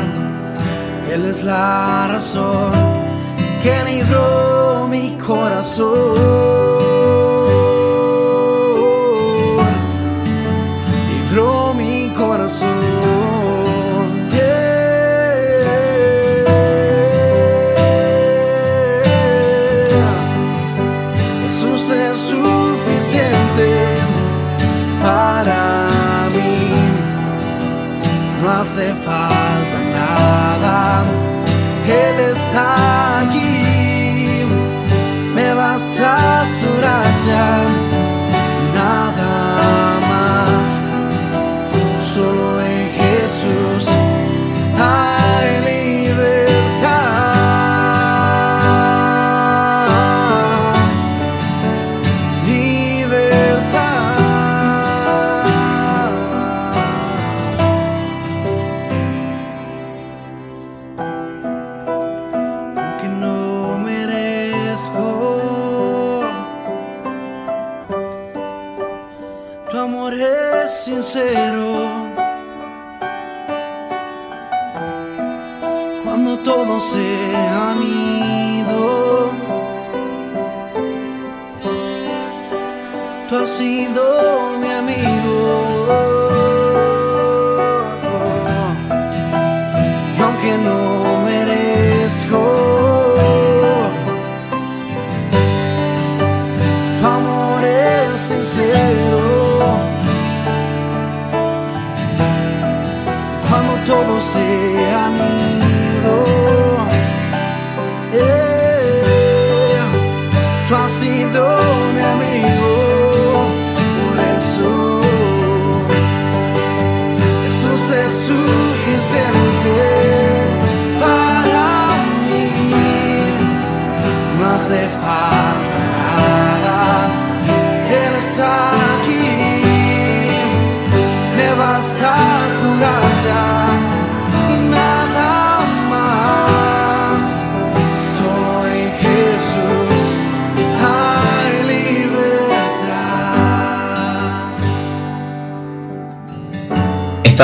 [1.13, 2.73] Él es la razón
[3.63, 6.50] que libró mi corazón.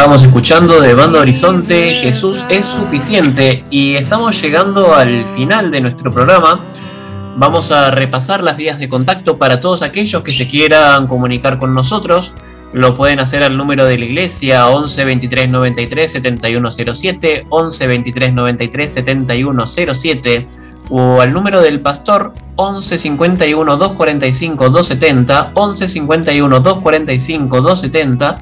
[0.07, 6.13] Estábamos escuchando de Banda Horizonte, Jesús es suficiente y estamos llegando al final de nuestro
[6.13, 6.61] programa.
[7.37, 11.75] Vamos a repasar las vías de contacto para todos aquellos que se quieran comunicar con
[11.75, 12.31] nosotros.
[12.73, 18.93] Lo pueden hacer al número de la iglesia 11 23 93 7107, 11 23 93
[18.93, 20.49] 7107
[20.89, 28.39] o al número del pastor 11 51 245 270, 11 51 245 270.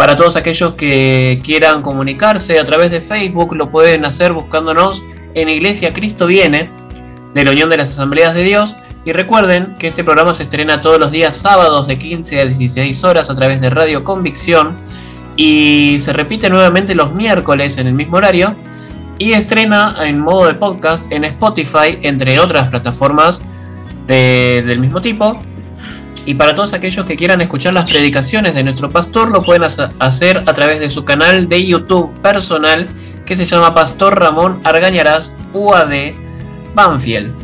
[0.00, 5.50] Para todos aquellos que quieran comunicarse a través de Facebook, lo pueden hacer buscándonos en
[5.50, 6.70] Iglesia Cristo Viene
[7.34, 8.76] de la Unión de las Asambleas de Dios.
[9.04, 13.04] Y recuerden que este programa se estrena todos los días sábados de 15 a 16
[13.04, 14.74] horas a través de Radio Convicción
[15.36, 18.54] y se repite nuevamente los miércoles en el mismo horario
[19.18, 23.42] y estrena en modo de podcast en Spotify, entre otras plataformas
[24.06, 25.38] del mismo tipo.
[26.26, 29.62] Y para todos aquellos que quieran escuchar las predicaciones de nuestro pastor, lo pueden
[29.98, 32.88] hacer a través de su canal de YouTube personal
[33.24, 36.12] que se llama Pastor Ramón Argañarás UAD
[36.74, 37.34] Banfield.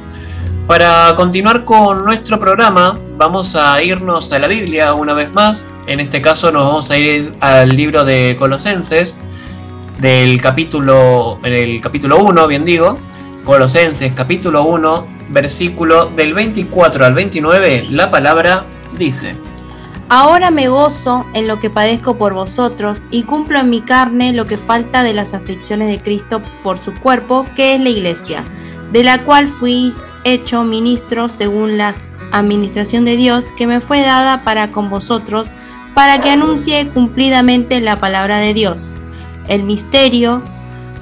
[0.66, 5.64] Para continuar con nuestro programa, vamos a irnos a la Biblia una vez más.
[5.86, 9.16] En este caso nos vamos a ir al libro de Colosenses,
[10.00, 12.98] del capítulo, el capítulo 1, bien digo.
[13.44, 18.64] Colosenses capítulo 1, versículo del 24 al 29, la palabra
[18.98, 19.36] dice.
[20.08, 24.46] Ahora me gozo en lo que padezco por vosotros y cumplo en mi carne lo
[24.46, 28.44] que falta de las aflicciones de Cristo por su cuerpo, que es la iglesia,
[28.92, 31.92] de la cual fui hecho ministro según la
[32.30, 35.50] administración de Dios que me fue dada para con vosotros,
[35.94, 38.94] para que anuncie cumplidamente la palabra de Dios,
[39.48, 40.42] el misterio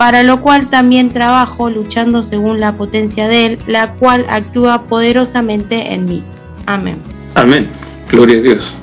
[0.00, 5.92] para lo cual también trabajo luchando según la potencia de Él, la cual actúa poderosamente
[5.92, 6.24] en mí.
[6.64, 6.96] Amén.
[7.34, 7.68] Amén.
[8.10, 8.74] Gloria a Dios.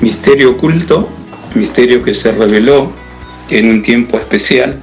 [0.00, 1.10] Misterio oculto,
[1.54, 2.90] misterio que se reveló
[3.50, 4.80] en un tiempo especial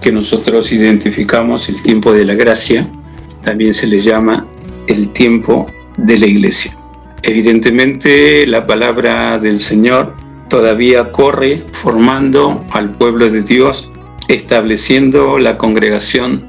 [0.00, 2.88] que nosotros identificamos, el tiempo de la gracia,
[3.42, 4.46] también se le llama
[4.86, 5.66] el tiempo
[5.96, 6.78] de la iglesia.
[7.24, 10.14] Evidentemente la palabra del Señor
[10.48, 13.90] todavía corre formando al pueblo de Dios
[14.28, 16.46] estableciendo la congregación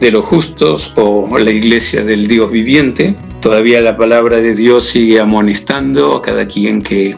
[0.00, 3.14] de los justos o la iglesia del Dios viviente.
[3.40, 7.16] Todavía la palabra de Dios sigue amonestando a cada quien que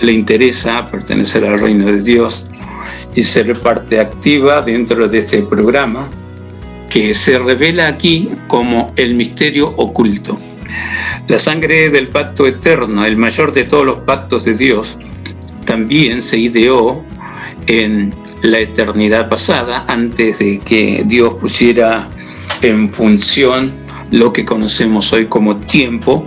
[0.00, 2.46] le interesa pertenecer al reino de Dios
[3.14, 6.08] y ser parte activa dentro de este programa
[6.88, 10.38] que se revela aquí como el misterio oculto.
[11.28, 14.96] La sangre del pacto eterno, el mayor de todos los pactos de Dios,
[15.64, 17.04] también se ideó
[17.66, 18.12] en
[18.42, 22.08] la eternidad pasada, antes de que Dios pusiera
[22.62, 23.72] en función
[24.10, 26.26] lo que conocemos hoy como tiempo.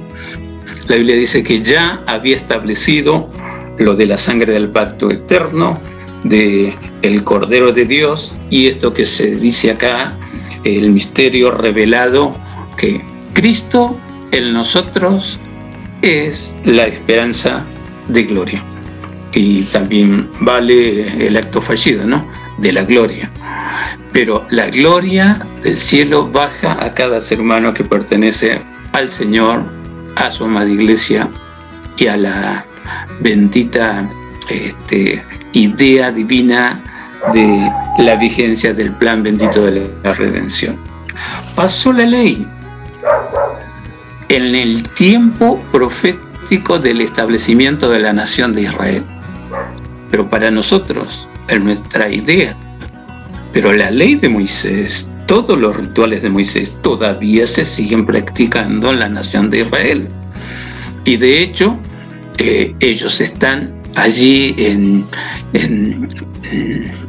[0.88, 3.30] La Biblia dice que ya había establecido
[3.78, 5.80] lo de la sangre del pacto eterno,
[6.24, 10.18] de el Cordero de Dios y esto que se dice acá,
[10.64, 12.36] el misterio revelado
[12.78, 13.01] que
[13.34, 13.97] Cristo
[14.32, 15.39] en nosotros
[16.01, 17.66] es la esperanza
[18.07, 18.64] de gloria
[19.34, 22.26] y también vale el acto fallido, ¿no?
[22.58, 23.30] De la gloria.
[24.12, 28.60] Pero la gloria del cielo baja a cada ser humano que pertenece
[28.94, 29.64] al Señor,
[30.16, 31.28] a su amada iglesia
[31.98, 32.66] y a la
[33.22, 34.08] bendita
[34.50, 35.24] este,
[35.54, 36.80] idea divina
[37.34, 40.78] de la vigencia del plan bendito de la redención.
[41.56, 42.46] Pasó la ley
[44.30, 49.04] en el tiempo profético del establecimiento de la nación de Israel
[50.14, 52.55] pero para nosotros, en nuestra idea.
[53.51, 58.99] Pero la ley de Moisés, todos los rituales de Moisés todavía se siguen practicando en
[58.99, 60.07] la nación de Israel.
[61.03, 61.76] Y de hecho,
[62.38, 65.03] eh, ellos están allí en,
[65.53, 66.07] en,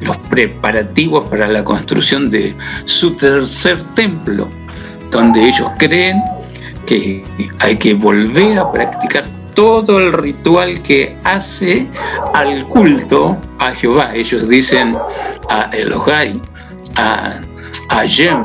[0.01, 2.55] los preparativos para la construcción de
[2.87, 4.49] su tercer templo,
[5.11, 6.23] donde ellos creen
[6.87, 7.23] que
[7.59, 11.87] hay que volver a practicar todo el ritual que hace
[12.35, 14.15] al culto a Jehová.
[14.15, 14.97] Ellos dicen
[15.49, 16.41] a Elohai,
[16.97, 17.41] a,
[17.89, 18.45] a Yem,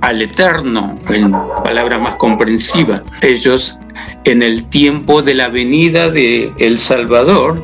[0.00, 1.32] al Eterno, en
[1.64, 3.02] palabra más comprensiva.
[3.22, 3.78] Ellos
[4.24, 7.62] en el tiempo de la venida de el Salvador,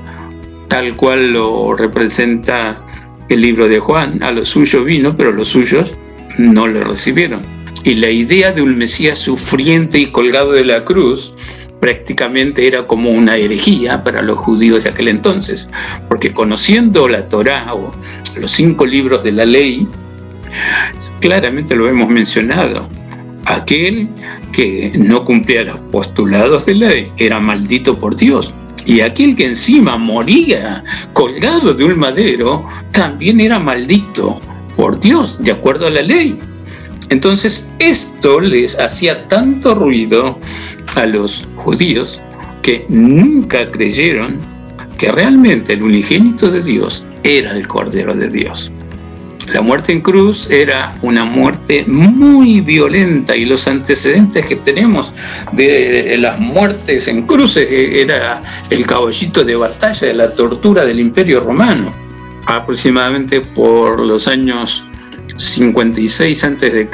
[0.68, 2.76] tal cual lo representa
[3.28, 5.96] el libro de Juan, a los suyos vino, pero los suyos
[6.38, 7.40] no le recibieron.
[7.84, 11.34] Y la idea de un Mesías sufriente y colgado de la cruz
[11.84, 15.68] prácticamente era como una herejía para los judíos de aquel entonces,
[16.08, 17.92] porque conociendo la Torá o
[18.40, 19.86] los cinco libros de la ley,
[21.20, 22.88] claramente lo hemos mencionado,
[23.44, 24.08] aquel
[24.50, 28.54] que no cumplía los postulados de la ley era maldito por Dios.
[28.86, 30.82] Y aquel que encima moría
[31.12, 34.40] colgado de un madero también era maldito
[34.74, 36.38] por Dios, de acuerdo a la ley.
[37.10, 40.38] Entonces esto les hacía tanto ruido
[40.96, 42.20] a los judíos
[42.62, 44.38] que nunca creyeron
[44.98, 48.70] que realmente el unigénito de Dios era el Cordero de Dios.
[49.52, 55.12] La muerte en cruz era una muerte muy violenta y los antecedentes que tenemos
[55.52, 58.40] de las muertes en cruces era
[58.70, 61.92] el caballito de batalla de la tortura del imperio romano.
[62.46, 64.84] Aproximadamente por los años
[65.36, 66.88] 56 a.C.,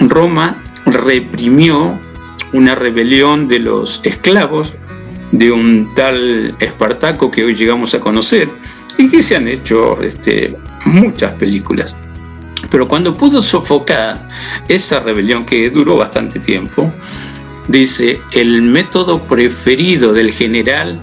[0.00, 1.98] Roma reprimió
[2.52, 4.72] una rebelión de los esclavos
[5.32, 8.48] de un tal Espartaco que hoy llegamos a conocer
[8.98, 11.96] y que se han hecho este, muchas películas.
[12.70, 14.28] Pero cuando pudo sofocar
[14.68, 16.92] esa rebelión que duró bastante tiempo,
[17.68, 21.00] dice, el método preferido del general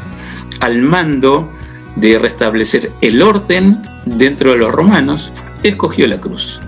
[0.60, 1.52] al mando
[1.96, 5.32] de restablecer el orden dentro de los romanos,
[5.64, 6.60] escogió la cruz.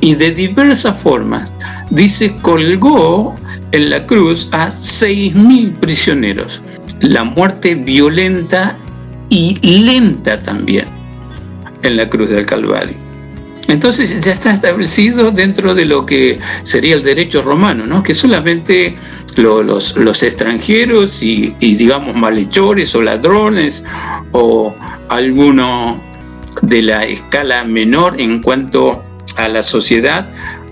[0.00, 1.52] Y de diversas formas,
[1.90, 3.34] dice, colgó
[3.72, 6.62] en la cruz a 6.000 prisioneros.
[7.00, 8.76] La muerte violenta
[9.28, 10.86] y lenta también
[11.82, 13.08] en la cruz del Calvario.
[13.68, 18.02] Entonces ya está establecido dentro de lo que sería el derecho romano, ¿no?
[18.02, 18.96] que solamente
[19.36, 23.84] los, los, extranjeros y, y, digamos malhechores o ladrones
[24.32, 24.74] o
[25.10, 26.02] alguno
[26.62, 29.04] de la escala menor en cuanto
[29.36, 30.26] a la sociedad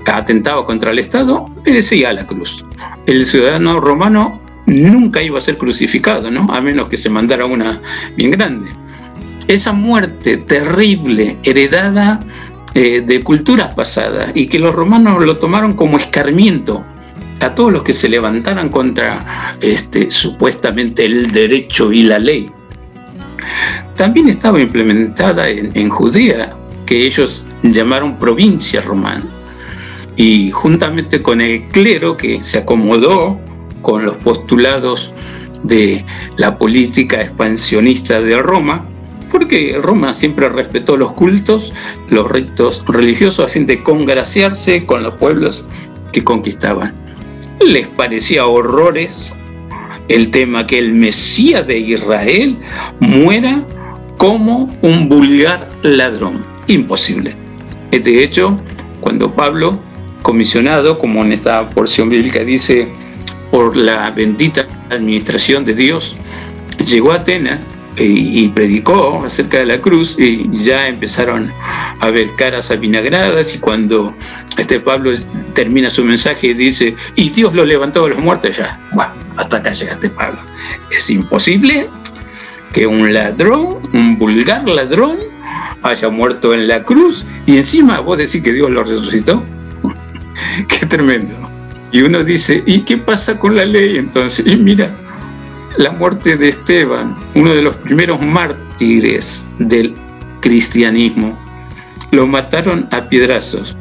[0.07, 2.65] atentado contra el Estado, merecía la cruz.
[3.07, 6.47] El ciudadano romano nunca iba a ser crucificado, ¿no?
[6.53, 7.81] A menos que se mandara una
[8.17, 8.71] bien grande.
[9.49, 12.21] Esa muerte terrible, heredada
[12.75, 16.85] eh, de culturas pasadas, y que los romanos lo tomaron como escarmiento
[17.41, 22.51] a todos los que se levantaran contra este, supuestamente el derecho y la ley.
[23.95, 26.55] También estaba implementada en, en Judea,
[26.87, 29.25] que ellos llamaron provincia romana
[30.17, 33.39] y juntamente con el clero que se acomodó
[33.83, 35.13] con los postulados
[35.63, 36.05] de
[36.37, 38.85] la política expansionista de Roma,
[39.31, 41.73] porque Roma siempre respetó los cultos,
[42.09, 45.65] los ritos religiosos a fin de congraciarse con los pueblos
[46.13, 46.95] que conquistaban.
[47.61, 49.35] Les parecía horrores
[50.09, 52.57] el tema que el Mesías de Israel
[53.01, 53.65] muera
[54.17, 56.43] como un vulgar ladrón.
[56.69, 57.35] Imposible.
[57.91, 58.57] De hecho,
[59.01, 59.79] cuando Pablo
[60.27, 62.89] comisionado, como en esta porción bíblica dice,
[63.53, 66.17] por la bendita administración de Dios,
[66.85, 67.61] llegó a Atenas
[67.97, 71.53] y, predicó acerca de la cruz y ya empezaron
[72.01, 74.13] a ver caras avinagradas y cuando
[74.59, 75.13] este Pablo
[75.55, 79.59] termina su mensaje y dice, y Dios lo levantó de los muertos, ya, bueno, hasta
[79.59, 80.41] acá llegaste Pablo.
[80.91, 81.89] Es imposible
[82.73, 85.19] que un ladrón, un vulgar ladrón,
[85.85, 89.45] haya muerto en la cruz y encima vos decís que Dios lo resucitó.
[90.69, 91.35] Qué tremendo.
[91.93, 94.47] Y uno dice, ¿y qué pasa con la ley entonces?
[94.47, 94.91] Y mira,
[95.77, 99.95] la muerte de Esteban, uno de los primeros mártires del
[100.41, 101.39] cristianismo,
[102.11, 103.77] lo mataron a piedrazos.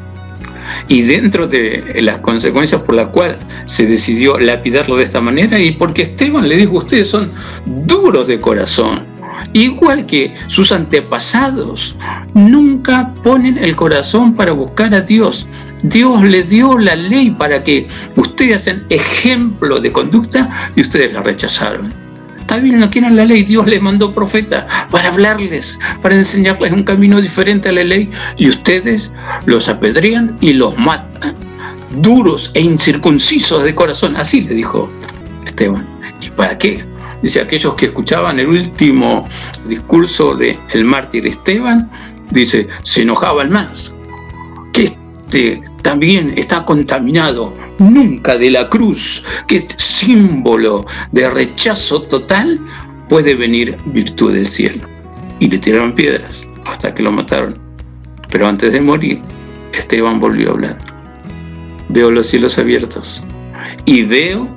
[0.88, 5.72] Y dentro de las consecuencias por las cuales se decidió lapidarlo de esta manera, y
[5.72, 7.32] porque Esteban le dijo, ustedes son
[7.86, 9.04] duros de corazón,
[9.52, 11.96] igual que sus antepasados,
[12.34, 15.46] nunca ponen el corazón para buscar a Dios,
[15.82, 21.22] Dios le dio la ley para que ustedes sean ejemplo de conducta y ustedes la
[21.22, 21.92] rechazaron.
[22.40, 26.84] Está bien, no quieren la ley, Dios les mandó profeta para hablarles, para enseñarles un
[26.84, 29.10] camino diferente a la ley y ustedes
[29.46, 31.34] los apedrean y los matan.
[31.96, 34.88] Duros e incircuncisos de corazón, así le dijo
[35.44, 35.84] Esteban.
[36.20, 36.84] ¿Y para qué?
[37.22, 39.26] Dice aquellos que escuchaban el último
[39.66, 41.90] discurso del el mártir Esteban,
[42.30, 43.94] dice, se enojaban más.
[44.72, 44.96] ¿Qué
[45.26, 52.60] este también está contaminado nunca de la cruz, que es símbolo de rechazo total,
[53.08, 54.86] puede venir virtud del cielo.
[55.40, 57.58] Y le tiraron piedras hasta que lo mataron.
[58.30, 59.20] Pero antes de morir,
[59.72, 60.78] Esteban volvió a hablar.
[61.88, 63.22] Veo los cielos abiertos
[63.84, 64.48] y veo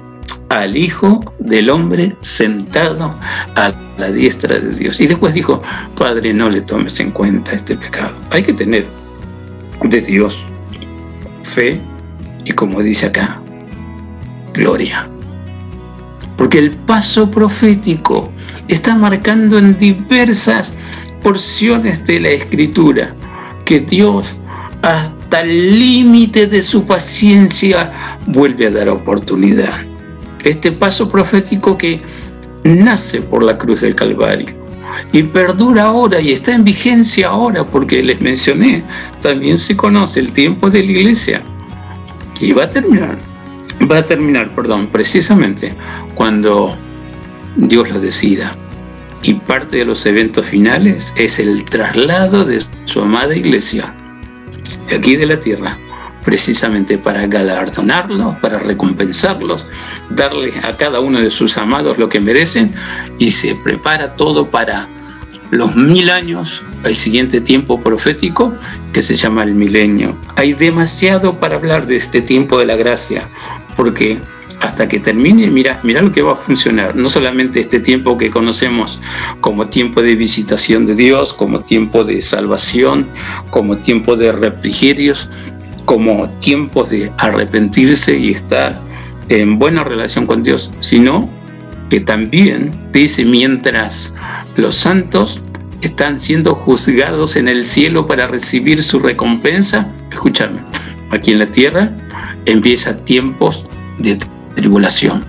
[0.50, 3.16] al Hijo del Hombre sentado
[3.56, 5.00] a la diestra de Dios.
[5.00, 5.62] Y después dijo,
[5.95, 8.16] Padre, no le tomes en cuenta este pecado.
[8.32, 8.88] Hay que tener
[9.84, 10.38] de Dios
[11.43, 11.80] fe
[12.45, 13.39] y como dice acá,
[14.54, 15.08] gloria.
[16.38, 18.32] Porque el paso profético
[18.68, 20.74] está marcando en diversas
[21.22, 23.14] porciones de la escritura
[23.66, 24.36] que Dios
[24.82, 29.88] hasta el límite de su paciencia vuelve a dar oportunidad.
[30.43, 32.01] Este paso profético que
[32.63, 34.59] nace por la cruz del Calvario
[35.11, 38.83] y perdura ahora y está en vigencia ahora porque les mencioné,
[39.21, 41.41] también se conoce el tiempo de la iglesia
[42.39, 43.17] y va a terminar,
[43.89, 45.73] va a terminar, perdón, precisamente
[46.15, 46.75] cuando
[47.55, 48.55] Dios lo decida.
[49.21, 53.93] Y parte de los eventos finales es el traslado de su amada iglesia
[54.87, 55.77] de aquí de la tierra,
[56.30, 59.65] precisamente para galardonarlos, para recompensarlos,
[60.11, 62.71] darle a cada uno de sus amados lo que merecen
[63.17, 64.88] y se prepara todo para
[65.49, 68.53] los mil años, el siguiente tiempo profético
[68.93, 70.15] que se llama el milenio.
[70.36, 73.27] Hay demasiado para hablar de este tiempo de la gracia,
[73.75, 74.21] porque
[74.59, 76.95] hasta que termine, mira, mira lo que va a funcionar.
[76.95, 78.99] No solamente este tiempo que conocemos
[79.41, 83.07] como tiempo de visitación de Dios, como tiempo de salvación,
[83.49, 85.30] como tiempo de refrigerios,
[85.89, 88.79] como tiempo de arrepentirse y estar
[89.27, 91.27] en buena relación con Dios, sino
[91.89, 94.13] que también dice mientras
[94.55, 95.41] los santos
[95.81, 100.59] están siendo juzgados en el cielo para recibir su recompensa, escúchame,
[101.09, 101.91] aquí en la tierra
[102.45, 103.65] empieza tiempos
[103.97, 104.19] de
[104.53, 105.25] tribulación.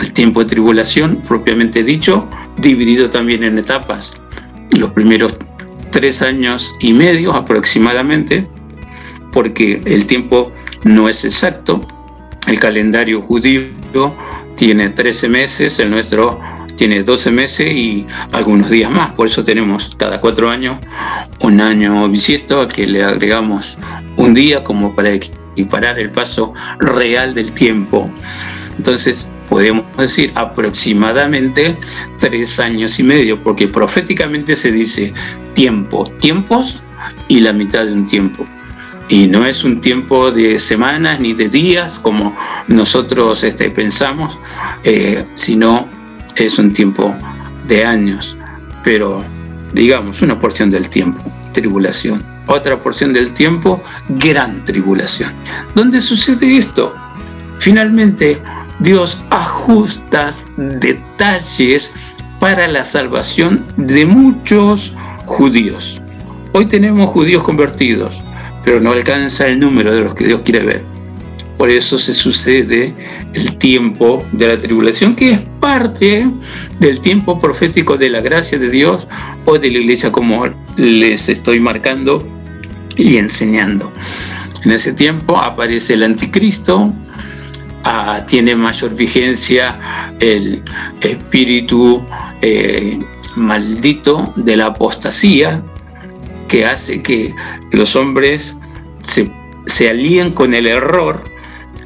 [0.00, 4.14] El tiempo de tribulación, propiamente dicho, dividido también en etapas.
[4.70, 5.36] Los primeros
[5.90, 8.48] tres años y medio aproximadamente,
[9.38, 10.50] porque el tiempo
[10.82, 11.80] no es exacto.
[12.48, 13.62] El calendario judío
[14.56, 16.40] tiene 13 meses, el nuestro
[16.74, 19.12] tiene 12 meses y algunos días más.
[19.12, 20.78] Por eso tenemos cada cuatro años
[21.40, 23.78] un año bisiesto a que le agregamos
[24.16, 25.10] un día como para
[25.54, 28.10] y parar el paso real del tiempo.
[28.76, 31.78] Entonces, podemos decir aproximadamente
[32.18, 35.12] tres años y medio, porque proféticamente se dice
[35.54, 36.82] tiempo, tiempos
[37.28, 38.44] y la mitad de un tiempo.
[39.08, 42.36] Y no es un tiempo de semanas ni de días como
[42.66, 44.38] nosotros este, pensamos,
[44.84, 45.88] eh, sino
[46.36, 47.14] es un tiempo
[47.66, 48.36] de años,
[48.84, 49.24] pero
[49.72, 55.32] digamos una porción del tiempo, tribulación otra porción del tiempo, gran tribulación.
[55.74, 56.94] ¿Dónde sucede esto?
[57.58, 58.42] Finalmente,
[58.80, 61.92] Dios ajusta detalles
[62.40, 64.94] para la salvación de muchos
[65.26, 66.00] judíos.
[66.52, 68.22] Hoy tenemos judíos convertidos,
[68.68, 70.82] pero no alcanza el número de los que Dios quiere ver.
[71.56, 72.92] Por eso se sucede
[73.32, 76.28] el tiempo de la tribulación, que es parte
[76.78, 79.08] del tiempo profético de la gracia de Dios
[79.46, 80.44] o de la iglesia, como
[80.76, 82.22] les estoy marcando
[82.94, 83.90] y enseñando.
[84.66, 86.92] En ese tiempo aparece el anticristo,
[87.84, 89.78] ah, tiene mayor vigencia
[90.20, 90.62] el
[91.00, 92.04] espíritu
[92.42, 92.98] eh,
[93.34, 95.62] maldito de la apostasía,
[96.48, 97.34] que hace que
[97.72, 98.56] los hombres
[99.06, 99.30] se,
[99.66, 101.22] se alíen con el error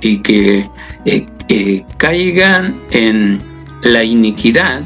[0.01, 0.69] y que
[1.05, 3.43] eh, eh, caigan en
[3.83, 4.83] la iniquidad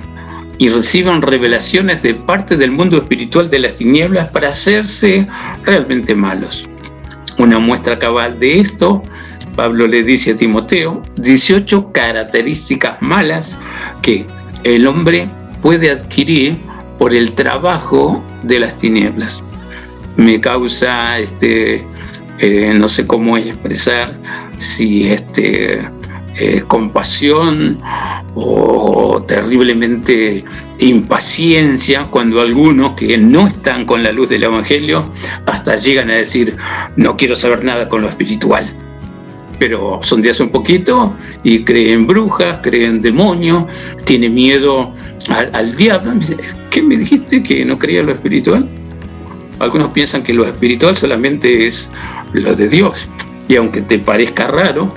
[0.58, 5.28] y reciban revelaciones de parte del mundo espiritual de las tinieblas para hacerse
[5.64, 6.68] realmente malos.
[7.38, 9.02] Una muestra cabal de esto,
[9.54, 13.58] Pablo le dice a Timoteo, 18 características malas
[14.00, 14.26] que
[14.64, 15.28] el hombre
[15.60, 16.56] puede adquirir
[16.98, 19.44] por el trabajo de las tinieblas.
[20.16, 21.84] Me causa, este,
[22.38, 24.14] eh, no sé cómo expresar,
[24.58, 25.86] si este,
[26.38, 27.78] eh, compasión
[28.34, 30.44] o terriblemente
[30.78, 35.10] impaciencia cuando algunos que no están con la luz del Evangelio
[35.46, 36.54] hasta llegan a decir,
[36.96, 38.70] no quiero saber nada con lo espiritual.
[39.58, 43.64] Pero son hace un poquito y creen brujas, creen demonios,
[44.04, 44.92] tienen miedo
[45.30, 46.12] al, al diablo.
[46.68, 48.68] ¿Qué me dijiste que no creía lo espiritual?
[49.58, 51.90] Algunos piensan que lo espiritual solamente es
[52.32, 53.08] lo de Dios.
[53.48, 54.92] Y aunque te parezca raro,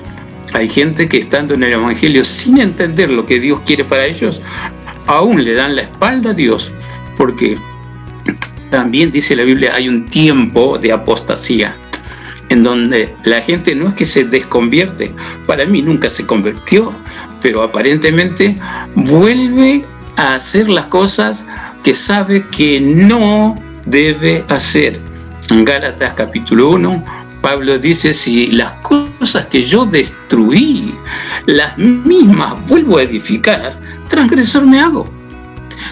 [0.54, 4.42] hay gente que estando en el Evangelio sin entender lo que Dios quiere para ellos,
[5.08, 6.74] aún le dan la espalda a Dios,
[7.18, 7.58] porque
[8.70, 11.76] también dice la Biblia, hay un tiempo de apostasía,
[12.50, 15.14] en donde la gente no es que se desconvierte,
[15.46, 16.94] para mí nunca se convirtió,
[17.42, 18.58] pero aparentemente
[18.96, 19.84] vuelve
[20.18, 21.46] a hacer las cosas
[21.84, 23.56] que sabe que no
[23.90, 25.00] debe hacer.
[25.50, 30.94] En Gálatas capítulo 1 Pablo dice, si las cosas que yo destruí,
[31.46, 35.10] las mismas vuelvo a edificar, transgresor me hago.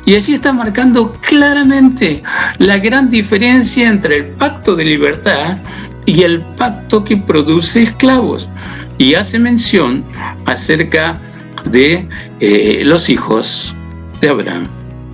[0.05, 2.21] Y allí está marcando claramente
[2.57, 5.57] la gran diferencia entre el pacto de libertad
[6.05, 8.49] y el pacto que produce esclavos.
[8.97, 10.03] Y hace mención
[10.45, 11.17] acerca
[11.65, 12.07] de
[12.39, 13.75] eh, los hijos
[14.19, 14.67] de Abraham,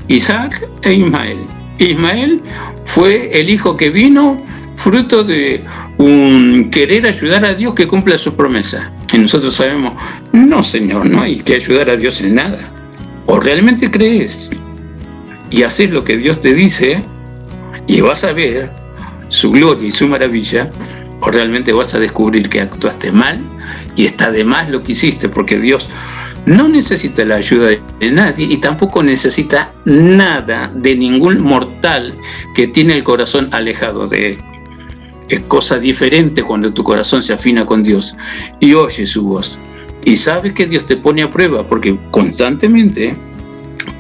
[0.08, 1.40] Isaac e Ismael.
[1.80, 2.42] Ismael
[2.86, 4.38] fue el hijo que vino
[4.76, 5.64] fruto de
[5.98, 8.90] un querer ayudar a Dios que cumpla sus promesas.
[9.14, 9.94] Y nosotros sabemos,
[10.32, 12.60] no Señor, no hay que ayudar a Dios en nada.
[13.26, 14.50] O realmente crees
[15.50, 17.02] y haces lo que Dios te dice
[17.88, 18.72] y vas a ver
[19.30, 20.70] su gloria y su maravilla,
[21.22, 23.40] o realmente vas a descubrir que actuaste mal
[23.96, 25.90] y está de más lo que hiciste, porque Dios
[26.46, 27.70] no necesita la ayuda
[28.00, 32.16] de nadie y tampoco necesita nada de ningún mortal
[32.56, 34.38] que tiene el corazón alejado de él.
[35.30, 38.16] Es cosa diferente cuando tu corazón se afina con Dios
[38.60, 39.58] y oye su voz.
[40.06, 43.16] Y sabes que Dios te pone a prueba porque constantemente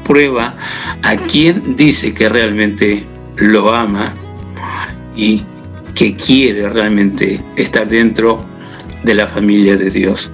[0.03, 0.55] prueba
[1.01, 4.13] a quien dice que realmente lo ama
[5.15, 5.43] y
[5.95, 8.43] que quiere realmente estar dentro
[9.03, 10.31] de la familia de Dios.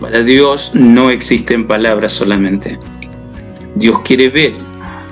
[0.00, 2.78] Para Dios no existen palabras solamente.
[3.74, 4.52] Dios quiere ver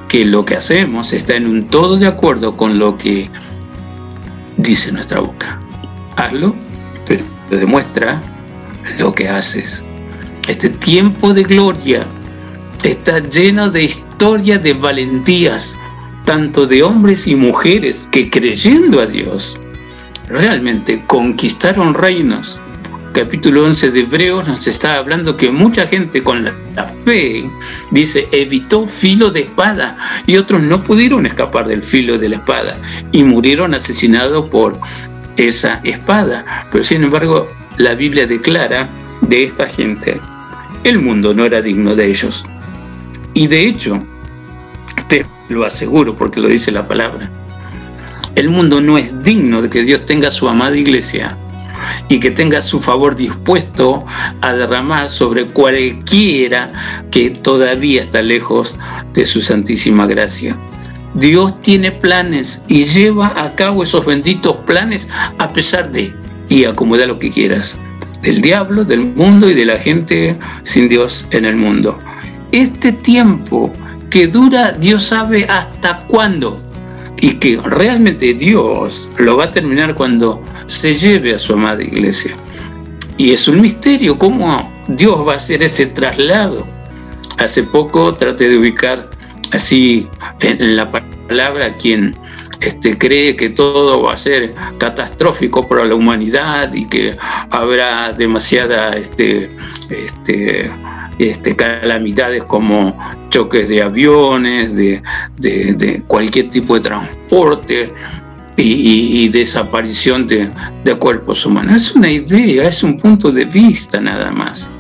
[0.09, 3.29] que lo que hacemos está en un todo de acuerdo con lo que
[4.57, 5.61] dice nuestra boca.
[6.17, 6.55] Hazlo,
[7.07, 8.21] pero demuestra
[8.99, 9.85] lo que haces.
[10.49, 12.07] Este tiempo de gloria
[12.83, 15.77] está lleno de historias de valentías,
[16.25, 19.61] tanto de hombres y mujeres que creyendo a Dios,
[20.29, 22.59] realmente conquistaron reinos,
[23.13, 26.53] capítulo 11 de Hebreos nos está hablando que mucha gente con la,
[27.05, 27.45] fe,
[27.91, 29.97] dice, evitó filo de espada
[30.27, 32.77] y otros no pudieron escapar del filo de la espada
[33.13, 34.79] y murieron asesinados por
[35.37, 36.67] esa espada.
[36.71, 38.89] Pero sin embargo, la Biblia declara
[39.23, 40.21] de esta gente,
[40.85, 42.45] el mundo no era digno de ellos.
[43.35, 43.99] Y de hecho,
[45.09, 47.31] te lo aseguro porque lo dice la palabra,
[48.35, 51.37] el mundo no es digno de que Dios tenga su amada iglesia
[52.09, 54.05] y que tenga su favor dispuesto
[54.41, 56.73] a derramar sobre cualquiera
[57.11, 58.79] que todavía está lejos
[59.15, 60.57] de su santísima gracia.
[61.15, 66.13] Dios tiene planes y lleva a cabo esos benditos planes a pesar de
[66.49, 67.77] y acomoda lo que quieras,
[68.23, 71.99] del diablo, del mundo y de la gente sin Dios en el mundo.
[72.53, 73.73] Este tiempo
[74.11, 76.63] que dura, Dios sabe hasta cuándo
[77.21, 82.33] y que realmente Dios lo va a terminar cuando se lleve a su amada iglesia.
[83.17, 86.67] Y es un misterio cómo Dios va a hacer ese traslado.
[87.39, 89.11] Hace poco traté de ubicar
[89.53, 90.07] así
[90.41, 92.15] en la palabra quien
[92.61, 97.17] este, cree que todo va a ser catastrófico para la humanidad y que
[97.51, 99.51] habrá demasiada este,
[99.91, 100.71] este,
[101.19, 102.97] este, calamidades como
[103.31, 105.03] choques de aviones, de,
[106.07, 107.93] cualquier tipo de transporte
[108.57, 110.51] y, desaparición de,
[110.85, 111.83] de cuerpos humanos.
[111.83, 114.71] Es una idea, es un punto de vista nada más.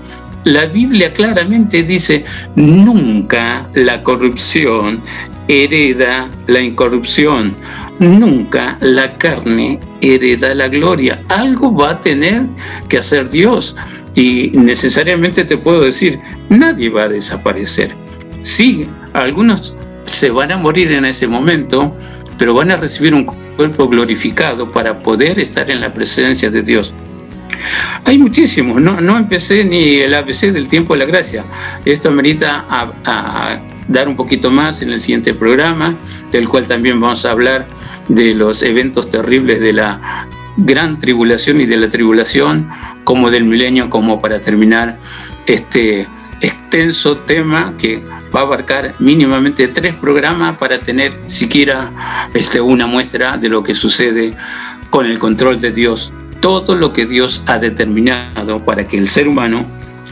[0.44, 2.24] La Biblia claramente dice,
[2.54, 5.02] nunca la corrupción
[5.48, 7.54] hereda la incorrupción,
[7.98, 11.20] nunca la carne hereda la gloria.
[11.28, 12.46] Algo va a tener
[12.88, 13.74] que hacer Dios.
[14.18, 17.94] Y necesariamente te puedo decir, nadie va a desaparecer.
[18.42, 21.96] Sí, algunos se van a morir en ese momento,
[22.36, 23.24] pero van a recibir un
[23.56, 26.92] cuerpo glorificado para poder estar en la presencia de Dios.
[28.06, 31.44] Hay muchísimos, no, no empecé ni el ABC del tiempo de la gracia.
[31.84, 35.96] Esto amerita a, a dar un poquito más en el siguiente programa,
[36.32, 37.68] del cual también vamos a hablar
[38.08, 40.26] de los eventos terribles de la
[40.58, 42.68] gran tribulación y de la tribulación,
[43.04, 44.98] como del milenio, como para terminar
[45.46, 46.06] este
[46.40, 48.04] extenso tema que
[48.34, 51.90] va a abarcar mínimamente tres programas para tener siquiera
[52.34, 54.36] este, una muestra de lo que sucede
[54.90, 59.28] con el control de Dios, todo lo que Dios ha determinado para que el ser
[59.28, 59.66] humano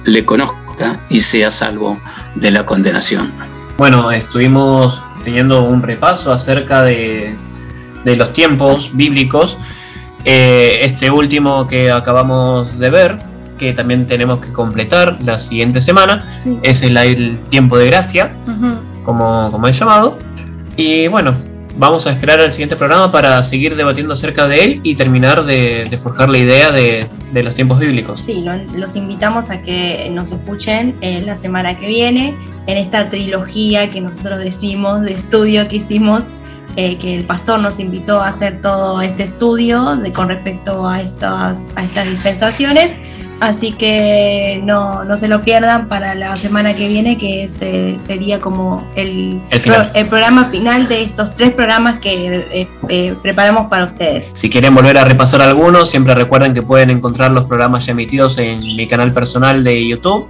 [0.04, 1.98] le conozca y sea salvo
[2.34, 3.32] de la condenación.
[3.78, 7.34] Bueno, estuvimos teniendo un repaso acerca de,
[8.04, 9.58] de los tiempos bíblicos
[10.28, 13.16] eh, este último que acabamos de ver,
[13.56, 16.24] que también tenemos que completar la siguiente semana,
[16.64, 18.32] es el, tiempo de gracia,
[19.04, 20.18] como, como es llamado.
[20.76, 21.36] Y bueno,
[21.76, 25.96] vamos a esperar al siguiente programa para seguir debatiendo acerca de él y terminar de,
[26.02, 28.20] forjar la idea de, los tiempos bíblicos.
[28.20, 32.34] Sí, los invitamos a que nos escuchen la semana que viene
[32.66, 36.24] en esta trilogía que nosotros decimos de estudio que hicimos
[36.76, 41.00] eh, que el pastor nos invitó a hacer todo este estudio de, con respecto a
[41.00, 42.92] estas, a estas dispensaciones.
[43.38, 47.98] Así que no, no se lo pierdan para la semana que viene, que es, eh,
[48.00, 53.14] sería como el, El pro- el programa final de estos tres programas que eh, eh,
[53.22, 54.30] preparamos para ustedes.
[54.32, 58.38] Si quieren volver a repasar algunos, siempre recuerden que pueden encontrar los programas ya emitidos
[58.38, 60.28] en mi canal personal de YouTube,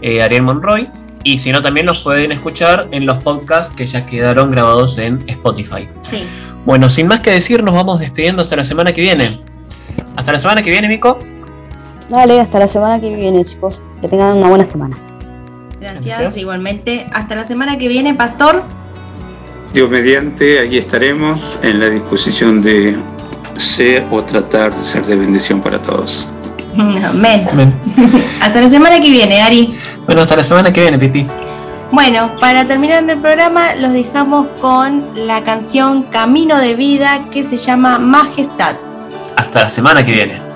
[0.00, 0.88] eh, Ariel Monroy.
[1.30, 5.22] Y si no, también los pueden escuchar en los podcasts que ya quedaron grabados en
[5.26, 5.86] Spotify.
[6.08, 6.24] Sí.
[6.64, 9.42] Bueno, sin más que decir, nos vamos despidiendo hasta la semana que viene.
[10.16, 11.18] Hasta la semana que viene, Mico.
[12.08, 13.82] Dale, hasta la semana que viene, chicos.
[14.00, 14.96] Que tengan una buena semana.
[15.78, 16.38] Gracias, Gracias.
[16.38, 17.06] igualmente.
[17.12, 18.62] Hasta la semana que viene, Pastor.
[19.74, 22.96] Dios mediante, aquí estaremos en la disposición de
[23.58, 26.26] ser o tratar de ser de bendición para todos.
[26.78, 27.46] Amén.
[28.40, 29.76] Hasta la semana que viene, Ari.
[30.06, 31.26] Bueno, hasta la semana que viene, Pipi.
[31.90, 37.56] Bueno, para terminar el programa, los dejamos con la canción Camino de Vida que se
[37.56, 38.76] llama Majestad.
[39.36, 40.47] Hasta la semana que viene.